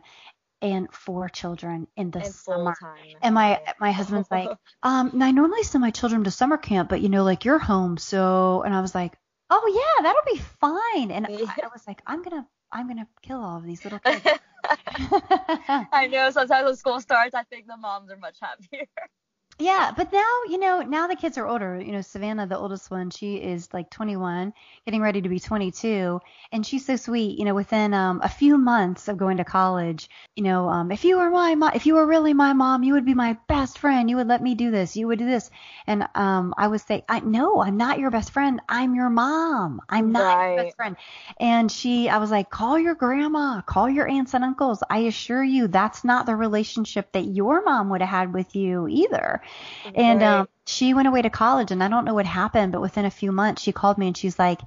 [0.61, 2.75] and four children in the and summer.
[2.79, 3.17] time.
[3.21, 4.49] And my my husband's like,
[4.83, 7.97] um, I normally send my children to summer camp, but you know, like you're home,
[7.97, 9.17] so and I was like,
[9.49, 11.11] oh yeah, that'll be fine.
[11.11, 11.29] And I,
[11.63, 14.23] I was like, I'm gonna I'm gonna kill all of these little kids.
[15.91, 16.29] I know.
[16.31, 18.87] Sometimes when school starts, I think the moms are much happier.
[19.59, 21.79] Yeah, but now you know now the kids are older.
[21.79, 24.53] You know, Savannah, the oldest one, she is like 21,
[24.85, 26.19] getting ready to be 22,
[26.51, 27.39] and she's so sweet.
[27.39, 31.05] You know, within um, a few months of going to college, you know, um, if
[31.05, 33.79] you were my mom, if you were really my mom, you would be my best
[33.79, 34.09] friend.
[34.09, 34.95] You would let me do this.
[34.95, 35.49] You would do this.
[35.87, 38.61] And um, I would say, I no, I'm not your best friend.
[38.69, 39.81] I'm your mom.
[39.89, 40.95] I'm not your best friend.
[41.39, 44.83] And she, I was like, call your grandma, call your aunts and uncles.
[44.89, 48.87] I assure you, that's not the relationship that your mom would have had with you
[48.87, 49.41] either.
[49.95, 50.23] And Right.
[50.23, 53.09] um, she went away to college, and I don't know what happened, but within a
[53.11, 54.61] few months, she called me and she's like,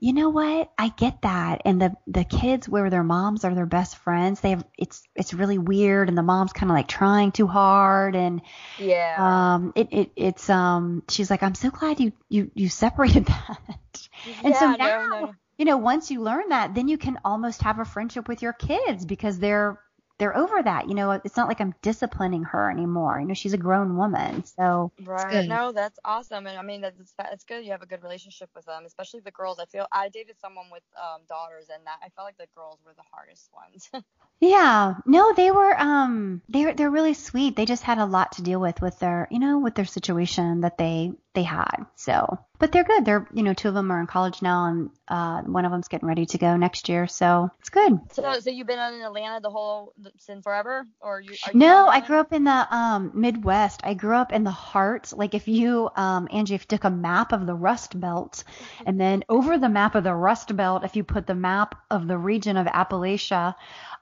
[0.00, 0.70] you know what?
[0.78, 1.62] I get that.
[1.64, 5.34] And the the kids where their moms are their best friends, they have it's it's
[5.34, 8.42] really weird, and the mom's kind of like trying too hard, and
[8.76, 9.48] yeah.
[9.54, 14.08] um, it it it's um, she's like, I'm so glad you you you separated that.
[14.44, 15.34] and so Yeah, no, now, no, no.
[15.58, 18.52] you know, once you learn that, then you can almost have a friendship with your
[18.52, 19.80] kids because they're
[20.18, 20.88] they're over that.
[20.88, 23.20] You know, it's not like I'm disciplining her anymore.
[23.20, 25.44] You know, she's a grown woman, so Right.
[25.44, 25.46] good.
[25.46, 27.64] No, that's awesome, and I mean that's that's good.
[27.64, 29.58] You have a good relationship with them, especially the girls.
[29.58, 32.80] I feel I dated someone with um daughters, and that I felt like the girls
[32.84, 33.90] were the hardest ones.
[34.40, 37.56] Yeah, no, they were um they're they're really sweet.
[37.56, 40.60] They just had a lot to deal with with their, you know, with their situation
[40.60, 41.86] that they they had.
[41.94, 43.04] So, but they're good.
[43.04, 45.86] They're, you know, two of them are in college now and uh one of them's
[45.86, 47.06] getting ready to go next year.
[47.06, 47.92] So, it's good.
[48.10, 51.30] so, so you've been in Atlanta the whole since forever, or you?
[51.46, 53.82] Are you No, I grew up in the um Midwest.
[53.84, 55.12] I grew up in the heart.
[55.16, 58.42] Like if you um Angie, if you took a map of the Rust Belt
[58.84, 62.08] and then over the map of the Rust Belt, if you put the map of
[62.08, 63.54] the region of Appalachia,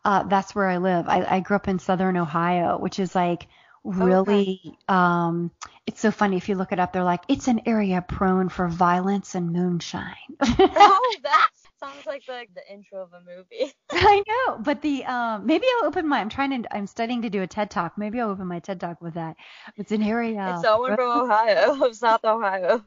[0.06, 1.06] uh that's where I live.
[1.06, 3.46] I, I grew up in southern Ohio, which is like
[3.94, 5.50] really um
[5.86, 8.68] it's so funny if you look it up they're like it's an area prone for
[8.68, 13.72] violence and moonshine oh, that sounds like the the intro of a movie.
[13.90, 16.20] I know, but the um maybe I'll open my.
[16.20, 16.76] I'm trying to.
[16.76, 17.96] I'm studying to do a TED talk.
[17.96, 19.36] Maybe I'll open my TED talk with that.
[19.76, 20.52] It's an area.
[20.52, 22.84] It's someone from Ohio, of South Ohio.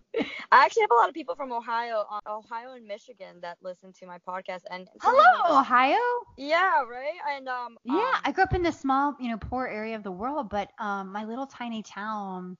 [0.52, 3.94] I actually have a lot of people from Ohio, uh, Ohio and Michigan that listen
[4.00, 4.62] to my podcast.
[4.72, 5.98] And hello, Ohio.
[6.38, 7.20] Yeah, right.
[7.30, 7.78] And um.
[7.86, 10.50] Yeah, um, I grew up in this small, you know, poor area of the world,
[10.50, 12.58] but um, my little tiny town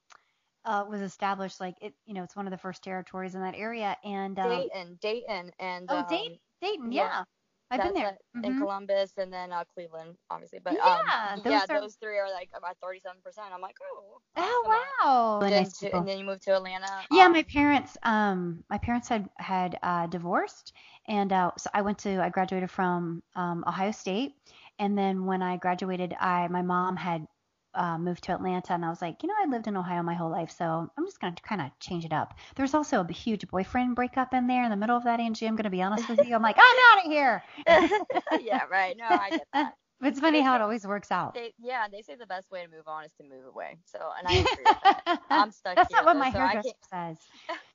[0.64, 3.54] uh, was established like it you know it's one of the first territories in that
[3.56, 7.24] area and um, Dayton, Dayton, and oh um, Dayton, Dayton, yeah, yeah.
[7.70, 8.18] I've been that's there.
[8.42, 8.56] it, in.
[8.58, 10.60] Columbus, and then uh, Cleveland, obviously.
[10.62, 10.98] But Yeah,
[11.34, 13.48] um, those yeah, are- those three are like about thirty-seven percent.
[13.52, 14.20] I'm like, oh.
[14.36, 14.64] Oh
[15.02, 16.86] wow, And then, nice to, and then you moved to Atlanta.
[17.10, 20.72] Yeah, um, my parents, um, my parents had had uh, divorced,
[21.08, 24.34] and uh, so I went to, I graduated from um, Ohio State,
[24.78, 27.26] and then when I graduated, I my mom had
[27.74, 30.14] uh, moved to Atlanta, and I was like, you know, I lived in Ohio my
[30.14, 32.34] whole life, so I'm just gonna kind of change it up.
[32.56, 35.46] There's also a huge boyfriend breakup in there in the middle of that, Angie.
[35.46, 36.34] I'm gonna be honest with you.
[36.34, 37.42] I'm like, I'm out of here.
[38.40, 38.96] yeah, right.
[38.96, 39.74] No, I get that.
[40.02, 41.34] It's funny how it always works out.
[41.34, 43.76] They, yeah, they say the best way to move on is to move away.
[43.84, 45.20] So, and I agree with that.
[45.30, 47.18] I'm stuck That's here, not what though, my hairdresser says.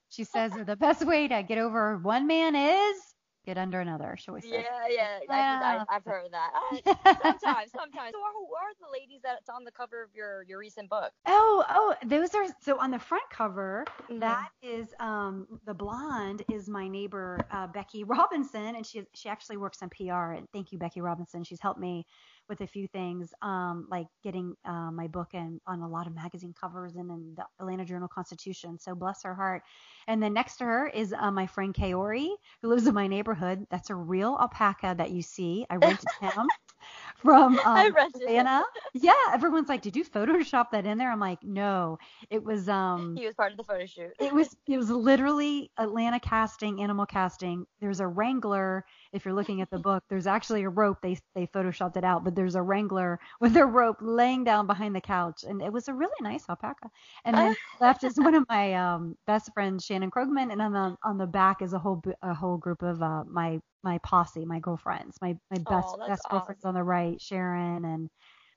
[0.09, 3.14] She says the best way to get over one man is
[3.45, 4.15] get under another.
[4.19, 4.51] shall we says.
[4.51, 5.85] Yeah, yeah, I, Yeah.
[5.89, 6.51] I, I've heard that.
[6.53, 8.11] Uh, sometimes, sometimes.
[8.13, 11.11] So, who are the ladies that's on the cover of your your recent book?
[11.27, 13.85] Oh, oh, those are so on the front cover.
[14.09, 14.19] Mhm.
[14.19, 19.57] That is um the blonde is my neighbor uh, Becky Robinson, and she she actually
[19.57, 20.31] works in PR.
[20.33, 21.43] And thank you, Becky Robinson.
[21.43, 22.05] She's helped me
[22.49, 26.15] with a few things, um like getting uh, my book and on a lot of
[26.15, 28.77] magazine covers and in the Atlanta Journal Constitution.
[28.79, 29.63] So bless her heart.
[30.07, 32.29] And then next to her is uh, my friend Kaori,
[32.61, 33.65] who lives in my neighborhood.
[33.69, 35.65] That's a real alpaca that you see.
[35.69, 36.31] I rented him
[37.17, 38.29] from um, I rented him.
[38.29, 38.63] Atlanta.
[38.93, 41.97] Yeah, everyone's like, "Did you Photoshop that in there?" I'm like, "No,
[42.29, 44.13] it was um, He was part of the photo shoot.
[44.19, 47.65] it was it was literally Atlanta casting, animal casting.
[47.81, 48.85] There's a wrangler.
[49.15, 50.99] If you're looking at the book, there's actually a rope.
[51.01, 54.95] They they photoshopped it out, but there's a wrangler with a rope laying down behind
[54.95, 56.89] the couch, and it was a really nice alpaca.
[57.25, 60.97] And then left is one of my um best friends, Shannon Krogman, and on the
[61.03, 64.59] on the back is a whole a whole group of uh my my posse, my
[64.59, 68.09] girlfriends, my my best Oh, best girlfriends on the right, Sharon and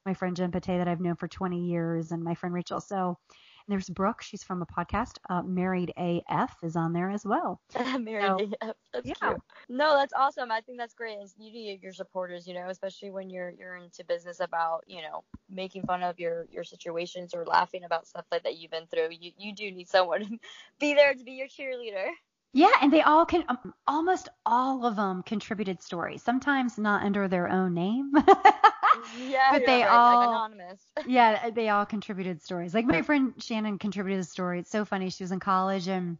[0.06, 2.80] my friend Jen Pate that I've known for 20 years, and my friend Rachel.
[2.80, 3.18] So
[3.68, 4.22] there's Brooke.
[4.22, 5.18] She's from a podcast.
[5.28, 7.61] Uh, Married AF is on there as well.
[7.98, 9.14] Married So, yeah, that's yeah.
[9.14, 9.40] cute.
[9.68, 10.50] No, that's awesome.
[10.50, 11.18] I think that's great.
[11.18, 15.02] And you need your supporters, you know, especially when you're you're into business about, you
[15.02, 18.87] know, making fun of your your situations or laughing about stuff like that you've been
[18.87, 19.09] through.
[19.11, 20.38] You you do need someone to
[20.81, 22.09] be there to be your cheerleader.
[22.54, 23.44] Yeah, and they all can.
[23.48, 26.22] Um, almost all of them contributed stories.
[26.22, 28.12] Sometimes not under their own name.
[29.28, 30.82] Yeah, But they right, all- like anonymous.
[31.06, 32.74] yeah, they all contributed stories.
[32.74, 34.58] Like my friend Shannon contributed a story.
[34.61, 35.11] It's so funny.
[35.11, 36.18] She was in college and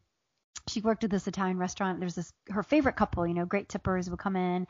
[0.69, 1.99] she worked at this Italian restaurant.
[1.99, 4.67] There's this her favorite couple, you know, great tippers would come in,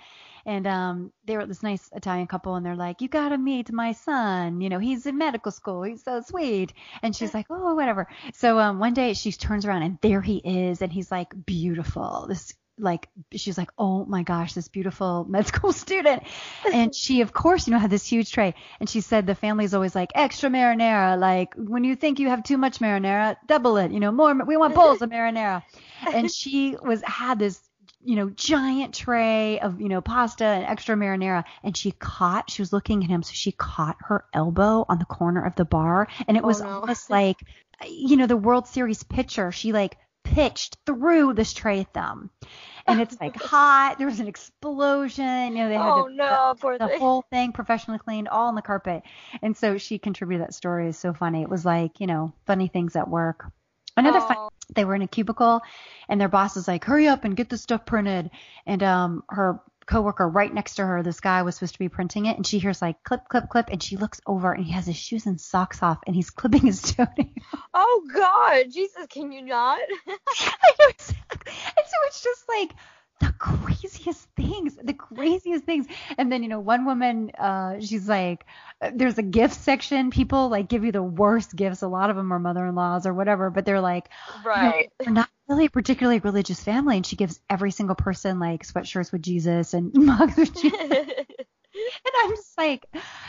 [0.47, 3.93] and um, they were this nice Italian couple, and they're like, "You gotta meet my
[3.93, 4.61] son.
[4.61, 5.83] You know, he's in medical school.
[5.83, 9.83] He's so sweet." And she's like, "Oh, whatever." So um, one day she turns around
[9.83, 12.27] and there he is, and he's like beautiful.
[12.29, 16.23] This like she's like, "Oh my gosh, this beautiful med school student."
[16.73, 19.75] And she, of course, you know, had this huge tray, and she said the family's
[19.75, 21.19] always like extra marinara.
[21.19, 23.91] Like when you think you have too much marinara, double it.
[23.93, 24.35] You know, more.
[24.45, 25.63] We want bowls of marinara.
[26.13, 27.61] And she was had this,
[28.05, 32.51] you know, giant tray of you know pasta and extra marinara, and she caught.
[32.51, 35.65] She was looking at him, so she caught her elbow on the corner of the
[35.65, 36.69] bar, and it Oh, was no.
[36.81, 37.37] almost like,
[37.87, 39.51] you know, the World Series pitcher.
[39.53, 39.97] She like
[40.35, 42.31] pitched through this tray thumb.
[42.87, 43.97] And it's like hot.
[43.99, 45.57] There was an explosion.
[45.57, 48.55] You know, they had Oh to no, poor the whole thing professionally cleaned all on
[48.55, 49.03] the carpet
[49.43, 52.69] and so she contributed that story it's so funny it was like you know funny
[52.69, 53.45] things at work
[53.97, 54.51] another fun Oh.
[54.75, 55.61] they were in a cubicle
[56.09, 58.31] and their boss was like hurry up and get this stuff printed
[58.67, 62.27] and um her coworker right next to her this guy was supposed to be printing
[62.27, 64.87] it and she hears like clip clip clip and she looks over and he has
[64.87, 67.33] his shoes and socks off and he's clipping his toenail
[67.75, 69.79] Oh God, Jesus, can you not?
[70.09, 71.53] I know exactly.
[71.53, 72.73] And so it's just like
[73.21, 75.87] the craziest things, the craziest things.
[76.17, 78.47] And then, you know, one woman, uh, she's like,
[78.81, 80.11] uh, there's a gift section.
[80.11, 81.83] People like give you the worst gifts.
[81.83, 84.93] A lot of them are mother-in-laws or whatever, but they're like, you know, right.
[84.99, 86.97] they're not really a particularly religious family.
[86.97, 91.07] And she gives every single person like sweatshirts with Jesus and mugs with Jesus.
[92.05, 92.87] And I'm just like,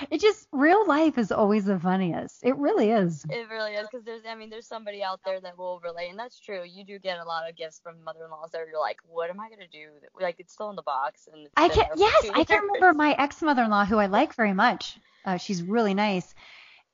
[0.09, 2.43] it just, real life is always the funniest.
[2.43, 3.25] It really is.
[3.29, 6.19] It really is because there's, I mean, there's somebody out there that will relate, and
[6.19, 6.63] that's true.
[6.65, 9.49] You do get a lot of gifts from mother-in-laws that you're like, what am I
[9.49, 9.89] gonna do?
[10.19, 12.93] Like it's still in the box, and I can there for yes, I can remember
[12.93, 14.97] my ex mother-in-law who I like very much.
[15.25, 16.33] Uh, she's really nice.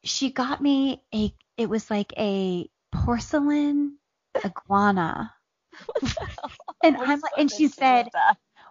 [0.03, 1.33] She got me a.
[1.57, 3.97] It was like a porcelain
[4.45, 5.33] iguana,
[6.83, 8.09] and I'm like, and she said,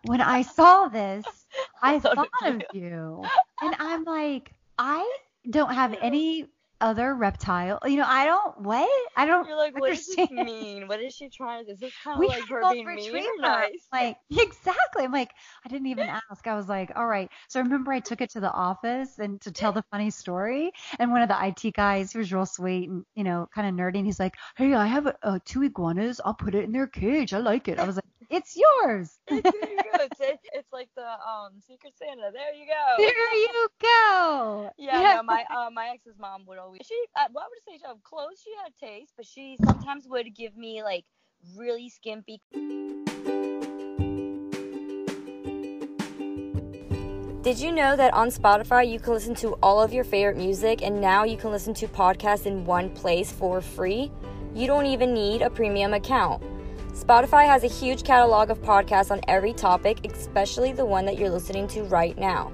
[0.04, 1.24] when I saw this,
[1.82, 3.22] I thought thought of you.
[3.62, 5.18] And I'm like, I
[5.50, 6.46] don't have any
[6.80, 7.78] other reptile.
[7.84, 8.88] You know, I don't what?
[9.16, 10.46] I don't You're like, what does this understand.
[10.46, 10.88] mean?
[10.88, 11.72] What is she trying to?
[11.72, 13.86] Is this kind of like her being mean or nice?
[13.92, 15.04] Like exactly.
[15.04, 15.30] I'm like,
[15.64, 16.46] I didn't even ask.
[16.46, 17.30] I was like, all right.
[17.48, 20.72] So I remember I took it to the office and to tell the funny story.
[20.98, 23.74] And one of the IT guys, he was real sweet and you know, kind of
[23.74, 23.98] nerdy.
[23.98, 26.20] And he's like, Hey, I have uh, two iguanas.
[26.24, 27.32] I'll put it in their cage.
[27.32, 27.78] I like it.
[27.78, 29.18] I was like, It's yours.
[29.28, 30.04] there you go.
[30.04, 32.30] It's, it, it's like the um Secret Santa.
[32.32, 32.96] There you go.
[32.98, 34.70] there you go.
[34.76, 37.84] Yeah, no, my uh, my ex's mom would always she uh, well, I would say
[37.90, 41.04] of clothes she had taste, but she sometimes would give me like
[41.56, 42.40] really skimpy.
[47.42, 50.82] Did you know that on Spotify you can listen to all of your favorite music
[50.82, 54.10] and now you can listen to podcasts in one place for free?
[54.54, 56.42] You don't even need a premium account.
[56.94, 61.28] Spotify has a huge catalog of podcasts on every topic, especially the one that you're
[61.28, 62.50] listening to right now.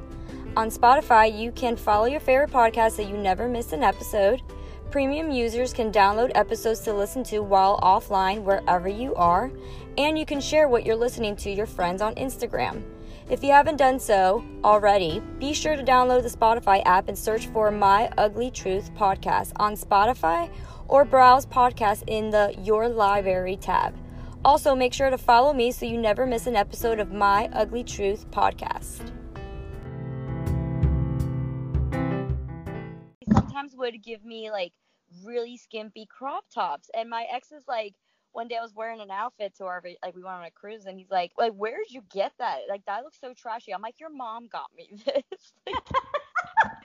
[0.56, 4.42] On Spotify, you can follow your favorite podcast so you never miss an episode.
[4.90, 9.52] Premium users can download episodes to listen to while offline wherever you are,
[9.96, 12.82] and you can share what you're listening to your friends on Instagram.
[13.30, 17.46] If you haven't done so already, be sure to download the Spotify app and search
[17.46, 20.50] for My Ugly Truth podcast on Spotify
[20.88, 23.94] or browse podcasts in the Your Library tab.
[24.44, 27.84] Also, make sure to follow me so you never miss an episode of My Ugly
[27.84, 29.12] Truth podcast.
[33.80, 34.72] Would give me like
[35.24, 37.94] really skimpy crop tops, and my ex is like,
[38.32, 40.86] one day I was wearing an outfit to our like we went on a cruise,
[40.86, 42.60] and he's like, like where did you get that?
[42.68, 43.74] Like that looks so trashy.
[43.74, 45.52] I'm like, your mom got me this.
[45.66, 45.76] Like,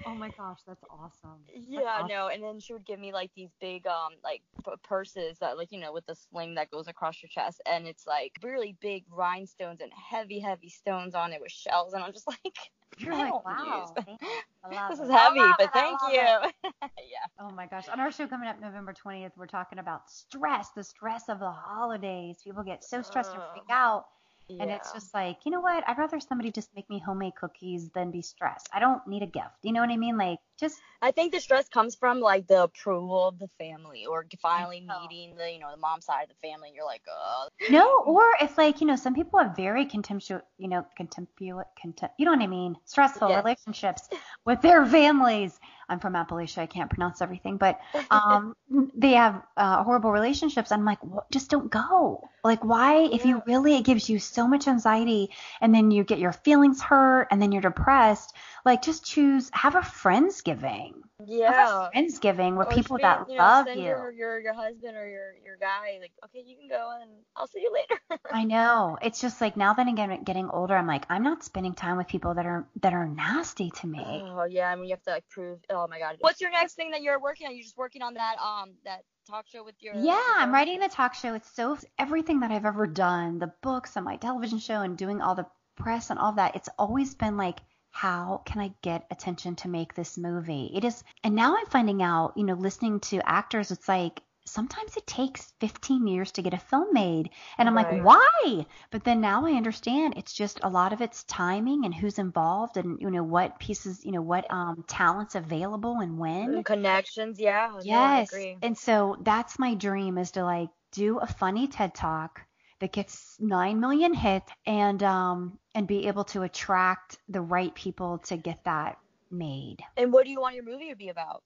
[0.05, 1.39] Oh my gosh, that's awesome.
[1.47, 2.07] That's yeah, awesome.
[2.09, 5.57] no, and then she would give me like these big um like p- purses that
[5.57, 8.75] like you know with the sling that goes across your chest, and it's like really
[8.81, 12.57] big rhinestones and heavy heavy stones on it with shells, and I'm just like,
[12.97, 13.93] You're like, wow.
[13.95, 14.27] use- thank you.
[14.63, 16.17] I love this is heavy, but it, thank you.
[16.81, 17.25] yeah.
[17.39, 17.87] Oh my gosh.
[17.89, 21.51] On our show coming up November 20th, we're talking about stress, the stress of the
[21.51, 22.37] holidays.
[22.43, 24.03] People get so stressed and freak Oh.
[24.51, 24.61] Out.
[24.61, 25.83] And it's just like, you know what?
[25.87, 28.69] I'd rather somebody just make me homemade cookies than be stressed.
[28.73, 29.55] I don't need a gift.
[29.63, 30.17] You know what I mean?
[30.17, 34.25] Like, just I think the stress comes from like the approval of the family or
[34.41, 36.69] finally meeting the you know the mom side of the family.
[36.69, 38.03] And you're like, oh, no.
[38.05, 42.25] Or if like, you know, some people have very contemptuous, you know, contemptuous, contempt, you
[42.25, 42.75] know what I mean?
[42.85, 43.43] Stressful Yes.
[43.43, 44.09] relationships
[44.45, 45.59] with their families.
[45.87, 46.59] I'm from Appalachia.
[46.59, 47.79] I can't pronounce everything, but
[48.11, 48.55] um,
[48.95, 50.71] they have uh, horrible relationships.
[50.71, 51.29] I'm like, what?
[51.31, 52.27] just don't go.
[52.43, 53.03] Like, why?
[53.11, 55.29] If you really, it gives you so much anxiety,
[55.61, 58.33] and then you get your feelings hurt, and then you're depressed.
[58.65, 60.93] Like, just choose have a friendsgiving.
[61.19, 61.87] Have yeah.
[61.87, 63.83] a friendsgiving with Or people that you know, love you.
[63.83, 67.47] Your, your your husband or your your guy like, okay, you can go and I'll
[67.47, 68.01] see you later.
[68.33, 68.97] I know.
[69.01, 71.97] It's just like now that I'm getting, getting older, I'm like, I'm not spending time
[71.97, 74.03] with people that are that are nasty to me.
[74.03, 75.59] Oh yeah, I mean you have to like prove.
[75.69, 76.17] Oh my god.
[76.19, 77.53] What's your next thing that you're working on?
[77.55, 79.93] You're just working on that um that talk show with your.
[79.95, 81.33] Yeah, your I'm writing the talk show.
[81.35, 85.21] It's so everything that I've ever done, the books and my television show and doing
[85.21, 85.45] all the
[85.75, 86.55] press and all that.
[86.55, 87.59] It's always been like,
[87.95, 90.71] how can I get attention to make this movie?
[90.75, 94.97] It is, and now I'm finding out, you know, listening to actors, it's like sometimes
[94.97, 97.29] it takes 15 years to get a film made.
[97.57, 97.75] And I'm Right.
[97.75, 98.65] like, why?
[98.91, 102.77] But then now I understand it's just a lot of it's timing and who's involved
[102.77, 106.65] and, you know, what pieces, you know, what um, talent's available and when.
[106.65, 107.81] Connections, yeah.
[107.85, 108.19] no, I Yes.
[108.19, 108.59] agree.
[108.61, 112.41] And so that's my dream is to like do a funny TED talk
[112.79, 118.19] that gets 9 million hits and um and be able to attract the right people
[118.19, 118.97] to get that
[119.31, 119.77] made.
[119.97, 121.43] And what do you want your movie to be about?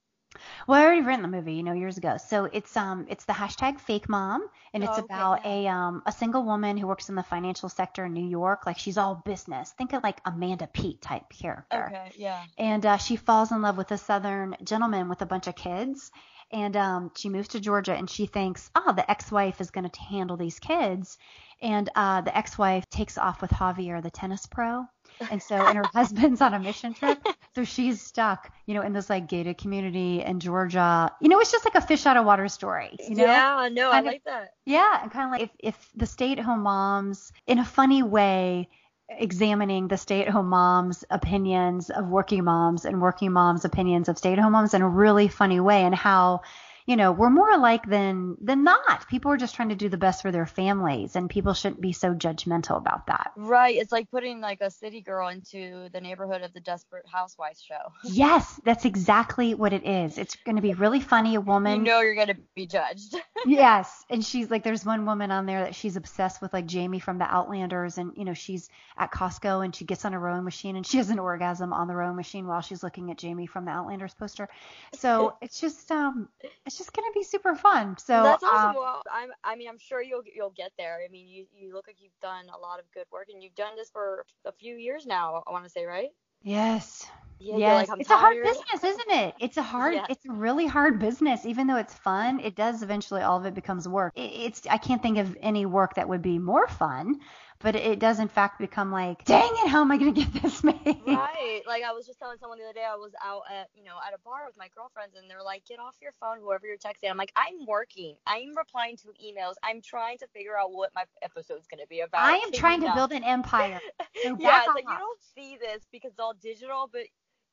[0.68, 2.18] Well, I already written the movie, you know, years ago.
[2.18, 6.04] So it's um it's the hashtag fake mom and it's Oh, okay, about a um
[6.06, 8.66] a single woman who works in the financial sector in New York.
[8.66, 9.72] Like she's all business.
[9.72, 12.46] Think of like Amanda Peet type character Okay, yeah.
[12.58, 16.12] and uh, she falls in love with a southern gentleman with a bunch of kids
[16.52, 20.00] and um, she moves to georgia and she thinks oh the ex-wife is going to
[20.02, 21.18] handle these kids.
[21.62, 24.86] And uh, the ex-wife takes off with javier the tennis pro.
[25.30, 27.20] And so and her husband's on a mission trip.
[27.56, 31.12] So she's stuck you know in this like gated community in georgia.
[31.22, 33.26] You know it's just like a fish out of water story you know?
[33.26, 34.54] Yeah, no, I Kind of- like that.
[34.66, 38.70] yeah, and kind of like if, if the stay-at-home moms, in a funny way,
[39.18, 44.74] examining the stay-at-home moms' opinions of working moms and working moms' opinions of stay-at-home moms
[44.74, 46.42] in a really funny way, and how,
[46.90, 49.08] you know, we're more alike than than not.
[49.08, 51.94] People are just trying to do the best for their families, and people shouldn't be
[51.94, 53.32] so judgmental about that.
[53.38, 53.76] Right.
[53.76, 57.76] It's like putting like a city girl into the neighborhood of the Desperate Housewives show.
[58.20, 60.18] Yes, that's exactly what it is.
[60.18, 61.36] It's going to be really funny.
[61.36, 61.86] A woman.
[61.86, 63.16] You know you're gonna be judged.
[63.46, 67.00] yes, and she's like, there's one woman on there that she's obsessed with, like Jamie
[67.00, 68.68] from the Outlanders, and you know she's
[68.98, 71.88] at Costco and she gets on a rowing machine and she has an orgasm on
[71.88, 74.50] the rowing machine while she's looking at Jamie from the Outlanders poster.
[74.94, 76.28] So it's just um,
[76.66, 77.96] it's just gonna be super fun.
[78.00, 78.70] So That's awesome.
[78.70, 79.30] um, well, I'm.
[79.44, 81.00] I mean, I'm sure you'll you'll get there.
[81.06, 83.56] I mean, you you look like you've done a lot of good work, and you've
[83.56, 85.44] done this for a few years now.
[85.46, 86.10] I want to say, right?
[86.42, 87.06] yes.
[87.42, 87.58] Yeah.
[87.58, 89.34] Yes, like, it's a hard business, isn't it?
[89.40, 90.06] It's a hard, Yeah.
[90.10, 91.46] it's a really hard business.
[91.46, 94.12] Even though it's fun, it does eventually all of it becomes work.
[94.18, 97.22] It, it's I can't think of any work that would be more fun,
[97.60, 100.64] but it does in fact become like, dang it, how am I gonna get this
[100.64, 100.78] made?
[100.86, 101.62] Right.
[101.68, 103.96] Like I was just telling someone the other day, I was out at you know
[104.06, 106.78] at a bar with my girlfriends, and they're like, "Get off your phone, whoever you're
[106.78, 108.16] texting." I'm like, "I'm working.
[108.26, 109.56] I'm replying to emails.
[109.64, 112.88] I'm trying to figure out what my episode's gonna be about." I am trying to
[112.88, 113.80] not?" build an empire.
[114.24, 114.92] Yeah, it's like off.
[114.92, 117.04] you don't see this because it's all digital, but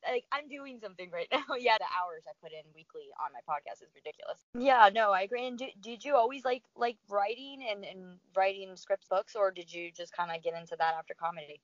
[0.08, 1.44] like I'm doing something right now.
[1.58, 4.44] yeah, the hours I put in weekly on my podcast is ridiculous.
[4.58, 5.46] Yeah, no, I agree.
[5.46, 9.72] And did, did you always like like writing and, and writing scripts books, or did
[9.72, 11.60] you just kind of get into that after comedy?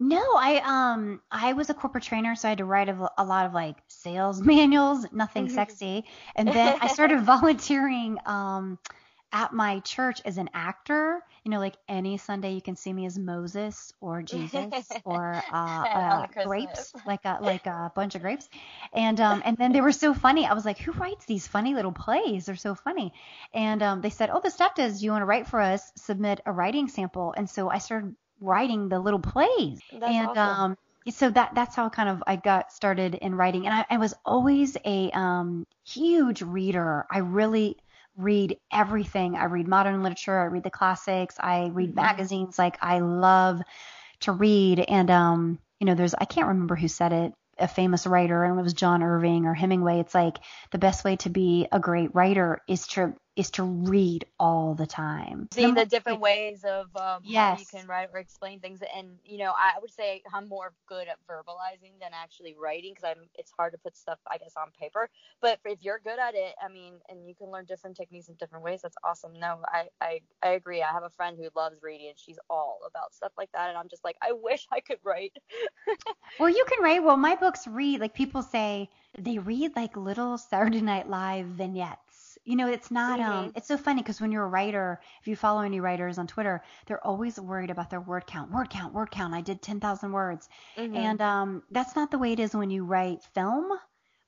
[0.00, 3.24] No, I um I was a corporate trainer, so I had to write a, a
[3.24, 5.48] lot of like sales manuals, nothing Mhm.
[5.48, 6.04] sexy.
[6.36, 8.78] And then I started volunteering um
[9.32, 11.22] at my church as an actor.
[11.44, 15.86] You know, like any Sunday you can see me as Moses or Jesus or uh,
[15.94, 18.48] uh grapes, like a like a bunch of grapes.
[18.92, 20.46] And um and then they were so funny.
[20.46, 22.46] I was like, who writes these funny little plays?
[22.46, 23.12] They're so funny.
[23.52, 25.02] And um they said, oh, the staff does.
[25.02, 25.92] You want to write for us?
[25.96, 27.34] Submit a writing sample.
[27.36, 30.38] And so I started writing the little plays That's and awesome.
[30.38, 30.76] um
[31.10, 34.14] so that that's how kind of I got started in writing and I, I was
[34.24, 37.76] always a um huge reader I really
[38.18, 39.36] read everything.
[39.36, 41.96] I read modern literature I read the classics I read Mhm.
[41.96, 42.58] magazines.
[42.58, 43.62] Like I love
[44.20, 44.80] to read.
[44.80, 48.58] And um you know there's I can't remember who said it a famous writer and
[48.58, 50.00] it was John Irving or Hemingway.
[50.00, 50.38] It's like
[50.70, 54.86] the best way to be a great writer is to is to read all the
[54.86, 55.48] time.
[55.52, 59.38] Seeing the different ways of um, how you can write or explain things and you
[59.38, 63.52] know i would say i'm more good at verbalizing than actually writing because i'm it's
[63.56, 65.08] hard to put stuff i guess on paper.
[65.40, 68.34] But if you're good at it i mean and you can learn different techniques in
[68.34, 69.32] different ways that's awesome.
[69.38, 70.82] No i i, I agree.
[70.82, 73.78] I have a friend who loves reading and she's all about stuff like that and
[73.78, 75.36] i'm just like i wish i could write.
[76.38, 77.02] Well, you can write.
[77.02, 82.07] Well, my books read like people say they read like little Saturday Night Live vignettes.
[82.48, 83.54] You know, it's not um Mhm.
[83.54, 86.62] it's so funny because when you're a writer, if you follow any writers on Twitter,
[86.86, 88.50] they're always worried about their word count.
[88.50, 89.34] Word count, word count.
[89.34, 90.48] I did 10,000 words.
[90.76, 90.94] Mm-hmm.
[90.94, 93.70] And um that's not the way it is when you write film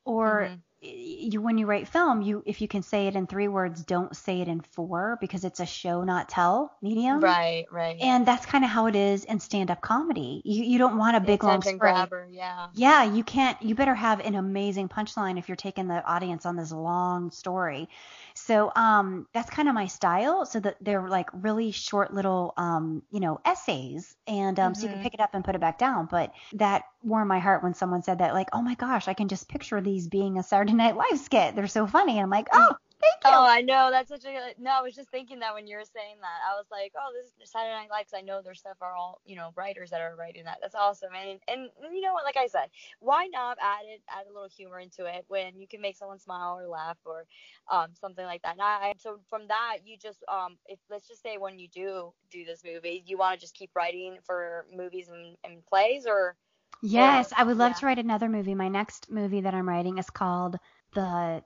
[0.04, 0.62] or Mhm.
[0.80, 4.14] You when you write film, you if you can say it in 3 words, don't
[4.16, 7.24] say it in 4 because it's a show not tell medium.
[7.24, 10.42] right right And that's kind of how it is in stand-up comedy.
[10.44, 12.08] You you don't want a big long story.
[12.10, 13.60] grabber yeah Yeah, you can't.
[13.62, 17.88] You better have an amazing punchline if you're taking the audience on this long story.
[18.34, 20.46] So um, that's kind of my style.
[20.46, 24.88] So that they're like really short little um, you know, essays, and um, so you
[24.88, 25.00] can Mhm.
[25.00, 26.06] pick it up and put it back down.
[26.10, 29.28] But that warmed my heart when someone said that, like, oh my gosh, I can
[29.28, 31.54] just picture these being a Saturday Night Live skit.
[31.54, 32.20] They're so funny.
[32.20, 33.30] I'm like, oh, thank you.
[33.32, 33.90] Oh, I know.
[33.90, 34.70] That's such a no.
[34.70, 37.32] I was just thinking that when you were saying that, I was like, oh, this
[37.42, 40.00] is Saturday Night Live 'cause I know their stuff are all you know writers that
[40.00, 40.58] are writing that.
[40.62, 41.10] That's awesome.
[41.14, 42.24] And and you know what?
[42.24, 42.70] Like I said,
[43.00, 46.18] why not add it, add a little humor into it when you can make someone
[46.18, 47.24] smile or laugh or
[47.70, 48.52] um something like that.
[48.52, 52.12] And I, so from that, you just um if let's just say when you do
[52.30, 56.36] do this movie, you want to just keep writing for movies and, and plays or
[56.80, 57.76] Yes, I would love yeah.
[57.76, 58.54] to write another movie.
[58.54, 60.56] My next movie that I'm writing is called
[60.94, 61.42] The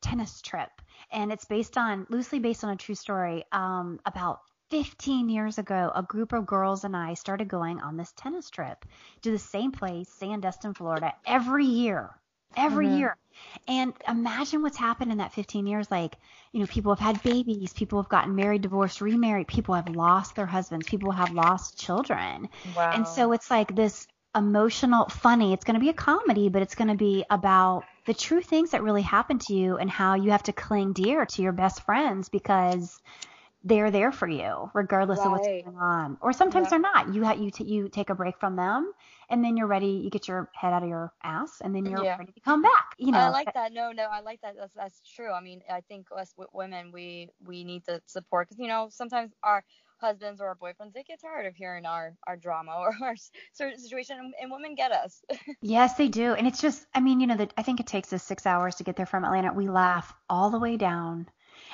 [0.00, 0.70] Tennis Trip,
[1.10, 3.44] and it's based on loosely based on a true story.
[3.52, 8.12] Um, about 15 years ago, a group of girls and I started going on this
[8.12, 8.84] tennis trip
[9.22, 12.10] to the same place, Sandestin, Florida, every year.
[12.56, 12.88] Every Mhm.
[12.88, 13.16] year.
[13.68, 15.90] And imagine what's happened in that 15 years.
[15.90, 16.16] Like,
[16.52, 20.34] you know, people have had babies, people have gotten married, divorced, remarried, people have lost
[20.36, 22.48] their husbands, people have lost children.
[22.64, 22.92] wow.
[22.92, 24.06] And so it's like this
[24.36, 25.52] emotional, funny.
[25.52, 28.70] It's going to be a comedy, but it's going to be about the true things
[28.70, 31.82] that really happen to you and how you have to cling dear to your best
[31.84, 33.00] friends because
[33.64, 36.16] they're there for you regardless of what's going on.
[36.20, 36.70] Or sometimes Yeah.
[36.70, 37.12] they're not.
[37.14, 38.92] You ha- you t- you take a break from them
[39.28, 40.00] and then you're ready.
[40.04, 42.18] You get your head out of your ass and then you're Yeah.
[42.18, 42.94] ready to come back.
[42.98, 43.18] You know.
[43.18, 43.72] I like that.
[43.72, 44.56] No, no, I like that.
[44.56, 45.32] That's that's true.
[45.32, 49.32] I mean, I think us women, we we need the support because you know sometimes
[49.42, 49.64] our
[50.00, 53.14] husbands or our boyfriends, they get tired of hearing our our drama or our
[53.52, 55.22] certain situation, and, and women get us.
[55.60, 56.34] Yes, they do.
[56.34, 58.76] And it's just, I mean, you know, that I think it takes us six hours
[58.76, 59.52] to get there from Atlanta.
[59.52, 61.26] We laugh all the way down.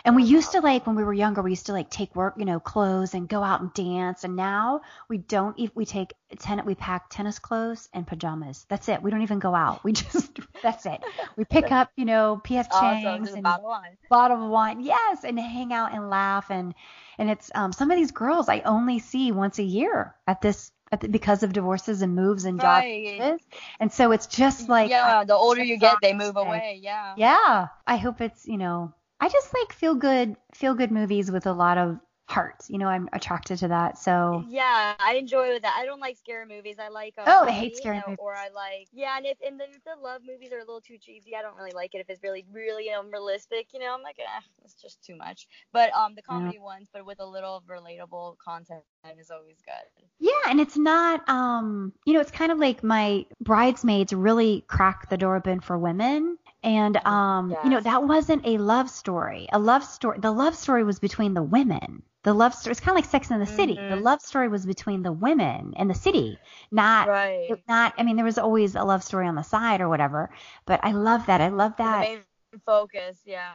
[0.04, 2.34] And we used to like when we were younger, we used to like take work,
[2.36, 4.24] you know, clothes and go out and dance.
[4.24, 5.58] And now we don't.
[5.58, 8.66] If we take ten, we pack tennis clothes and pajamas.
[8.68, 9.02] That's it.
[9.02, 9.82] We don't even go out.
[9.82, 11.02] We just that's it.
[11.36, 12.70] We pick up, you know, PF.
[12.80, 13.96] Chang's Just a and bottle of wine.
[14.10, 14.80] bottle of wine.
[14.80, 16.74] Yes, and hang out and laugh and
[17.18, 20.70] and it's um some of these girls I only see once a year at this
[21.10, 23.40] because of divorces and moves and job Right.
[23.80, 26.78] And so it's just like yeah, the older you get, they move away.
[26.82, 27.14] Yeah.
[27.16, 27.68] yeah.
[27.86, 31.52] I hope it's, you know, I just like feel good feel good movies with a
[31.52, 31.98] lot of
[32.28, 32.64] heart.
[32.68, 33.98] You know, I'm attracted to that.
[33.98, 35.76] So Yeah, I enjoy that.
[35.78, 36.78] I don't like scary movies.
[36.78, 38.18] I like uh, Oh, I hate scary you know, movies.
[38.18, 40.98] Or I like yeah, and if and then the love movies are a little too
[40.98, 41.98] cheesy, I don't really like it.
[42.00, 45.46] If it's really really um, realistic, you know, I'm like, eh, it's just too much.
[45.72, 48.82] But um, the comedy ones, but with a little relatable content,
[49.18, 50.04] is always good.
[50.18, 55.10] Yeah, and it's not um you know, it's kind of like my bridesmaids really cracked
[55.10, 56.38] the door open for women.
[56.62, 59.48] And um you know, that wasn't a love story.
[59.52, 62.02] A love story the love story was between the women.
[62.22, 63.76] The love story it's kind of like Sex in the City.
[63.88, 66.38] The love story was between the women and the city,
[66.70, 67.50] not Right.
[67.68, 70.30] not I mean there was always a love story on the side or whatever,
[70.64, 71.40] but I love that.
[71.40, 72.22] I love that main
[72.64, 73.52] focus, yeah.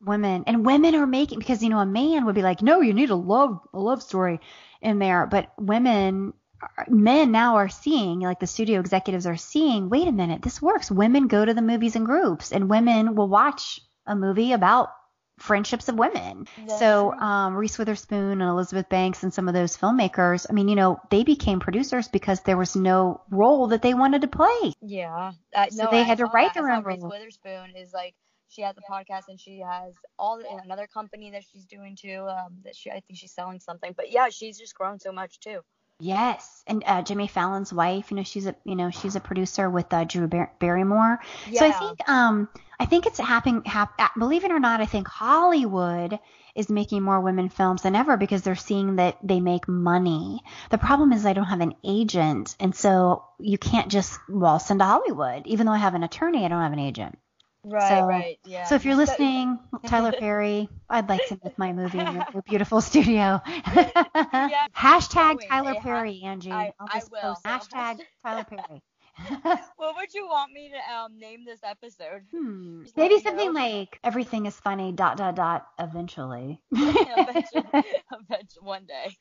[0.00, 2.92] women and women are making because you know a man would be like no you
[2.92, 4.40] need a love a love story
[4.82, 6.32] in there but women
[6.88, 10.90] men now are seeing like the studio executives are seeing wait a minute this works
[10.90, 14.90] women go to the movies in groups and women will watch a movie about
[15.38, 16.46] friendships of women
[16.78, 20.76] so um Reese Witherspoon and Elizabeth Banks and some of those filmmakers I mean you
[20.76, 25.32] know they became producers because there was no role that they wanted to play Yeah.
[25.54, 26.60] Uh, So no, they I had to write that.
[26.60, 27.02] Their own Reese.
[27.02, 28.14] Witherspoon is like
[28.50, 32.26] she has a podcast and she has all the, another company that she's doing too.
[32.28, 33.94] Um, that she I think she's selling something.
[33.96, 35.60] But yeah, she's just grown so much too.
[36.02, 39.68] Yes, and uh, Jimmy Fallon's wife, you know, she's a you know she's a producer
[39.68, 41.20] with uh, Drew Bar- Barrymore.
[41.54, 42.48] So I think um
[42.78, 43.62] I think it's happening.
[43.66, 46.18] Hap- uh, believe it or not, I think Hollywood
[46.54, 50.40] is making more women films than ever because they're seeing that they make money.
[50.70, 54.84] The problem is I don't have an agent, and so you can't just waltz into
[54.84, 55.46] Hollywood.
[55.46, 57.18] Even though I have an attorney, I don't have an agent.
[57.64, 58.64] Right, So- right, yeah.
[58.64, 62.80] So if you're listening, Tyler Perry, I'd like to make my movie in your, beautiful
[62.80, 63.40] studio.
[63.46, 65.46] yeah, Hashtag.
[65.46, 66.50] Tyler Perry, Angie.
[66.52, 67.20] I- I'll I just will.
[67.20, 68.82] post hashtag- Tyler Perry.
[69.76, 72.22] what would you want me to um name this episode?
[72.30, 72.84] hmm.
[72.96, 73.60] Maybe something know.
[73.60, 74.92] like everything is funny.
[74.92, 75.66] Dot dot dot.
[75.78, 76.62] Eventually.
[76.72, 77.64] eventually,
[78.12, 79.14] eventually, one day.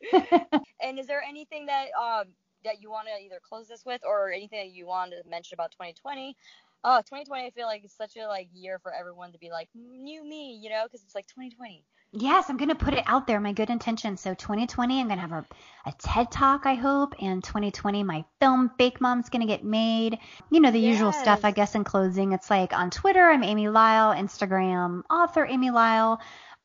[0.81, 2.27] And is there anything that um
[2.63, 5.55] that you want to either close this with, or anything that you want to mention
[5.55, 6.35] about 2020?
[6.83, 9.67] Oh, 2020, I feel like it's such a like year for everyone to be like
[9.75, 11.83] new me, you know, because it's like 2020.
[12.11, 13.39] Yes, I'm gonna put it out there.
[13.39, 14.21] My good intentions.
[14.21, 15.45] So 2020, I'm gonna have a,
[15.85, 16.65] a TED talk.
[16.65, 17.13] I hope.
[17.21, 20.17] And 2020, my film Fake Mom's gonna get made.
[20.49, 21.45] You know the usual stuff.
[21.45, 24.15] I guess in closing, it's like on Twitter, I'm Amy Lyle.
[24.15, 26.19] Instagram, author Amy Lyle.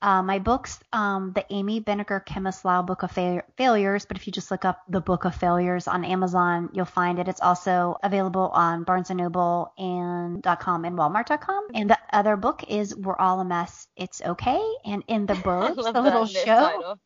[0.05, 1.82] Uh, my books, um, the Amy
[2.26, 4.05] Chemist Lyle Book of Fail- Failures.
[4.05, 7.26] But if you just look up the Book of Failures on Amazon, you'll find it.
[7.26, 11.68] It's also available on Barnes and Noble and .com and Walmart.com.
[11.74, 13.88] And the other book is We're All a Mess.
[13.96, 14.61] It's okay.
[14.84, 16.96] And in the Burbs, the little show.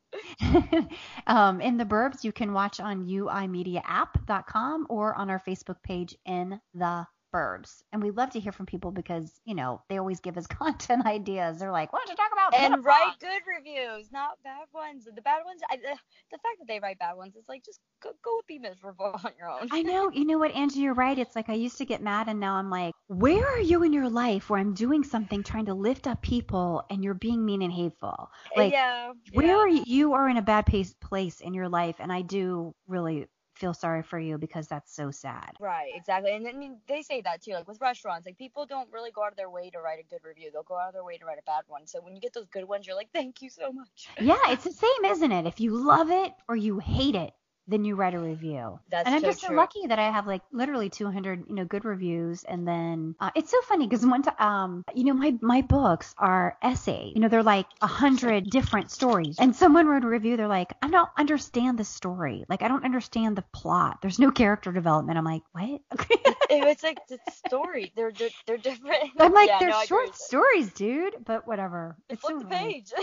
[1.28, 6.61] um, in the Burbs, you can watch on uimediaapp.com or on our Facebook page in
[6.74, 7.83] the Burbs.
[7.93, 11.07] And we love to hear from people because, you know, they always give us content
[11.07, 11.59] ideas.
[11.59, 15.05] They're like, why don't you talk about And menopause?" write good reviews, not bad ones.
[15.05, 15.97] The bad ones, I, the,
[16.33, 19.33] the fact that they write bad ones, it's like just go, go be miserable on
[19.39, 19.68] your own.
[19.70, 21.18] I know, you know what, Angie, you're right.
[21.18, 23.93] It's like I used to get mad, and now I'm like, where are you in
[23.93, 27.62] your life where I'm doing something trying to lift up people and you're being mean
[27.62, 28.31] and hateful?
[28.57, 29.12] Uh, like, yeah.
[29.33, 29.57] where yeah.
[29.57, 32.74] are you, you are in a bad pace, place in your life, and I do
[32.87, 33.26] really
[33.59, 35.52] feel sorry for you because that's so sad.
[35.61, 36.34] Right, exactly.
[36.34, 39.24] And I mean, they say that too, like with restaurants, like people don't really go
[39.24, 40.50] out of their way to write a good review.
[40.52, 41.86] They'll go out of their way to write a bad one.
[41.86, 44.09] So when you get those good ones, you're like, thank you so much.
[44.20, 45.46] Yeah, it's the same, isn't it?
[45.46, 47.32] If you love it or you hate it,
[47.68, 48.80] then you write a review.
[48.90, 49.56] That's and I'm so just so true.
[49.56, 52.42] lucky that I have like literally 200, you know, good reviews.
[52.44, 56.14] And then uh, it's so funny because one time, um, you know, my my books
[56.18, 57.12] are essay.
[57.14, 59.36] You know, they're like a hundred different stories.
[59.38, 60.36] And someone wrote a review.
[60.36, 62.44] They're like, I don't understand the story.
[62.48, 63.98] Like, I don't understand the plot.
[64.00, 65.18] There's no character development.
[65.18, 65.80] I'm like, what?
[66.50, 67.92] it's like the story.
[67.96, 68.96] They're they're, they're different.
[69.20, 71.14] I'm like, yeah, they're no, short stories, dude.
[71.24, 71.96] But whatever.
[72.08, 72.92] It's flip so the page.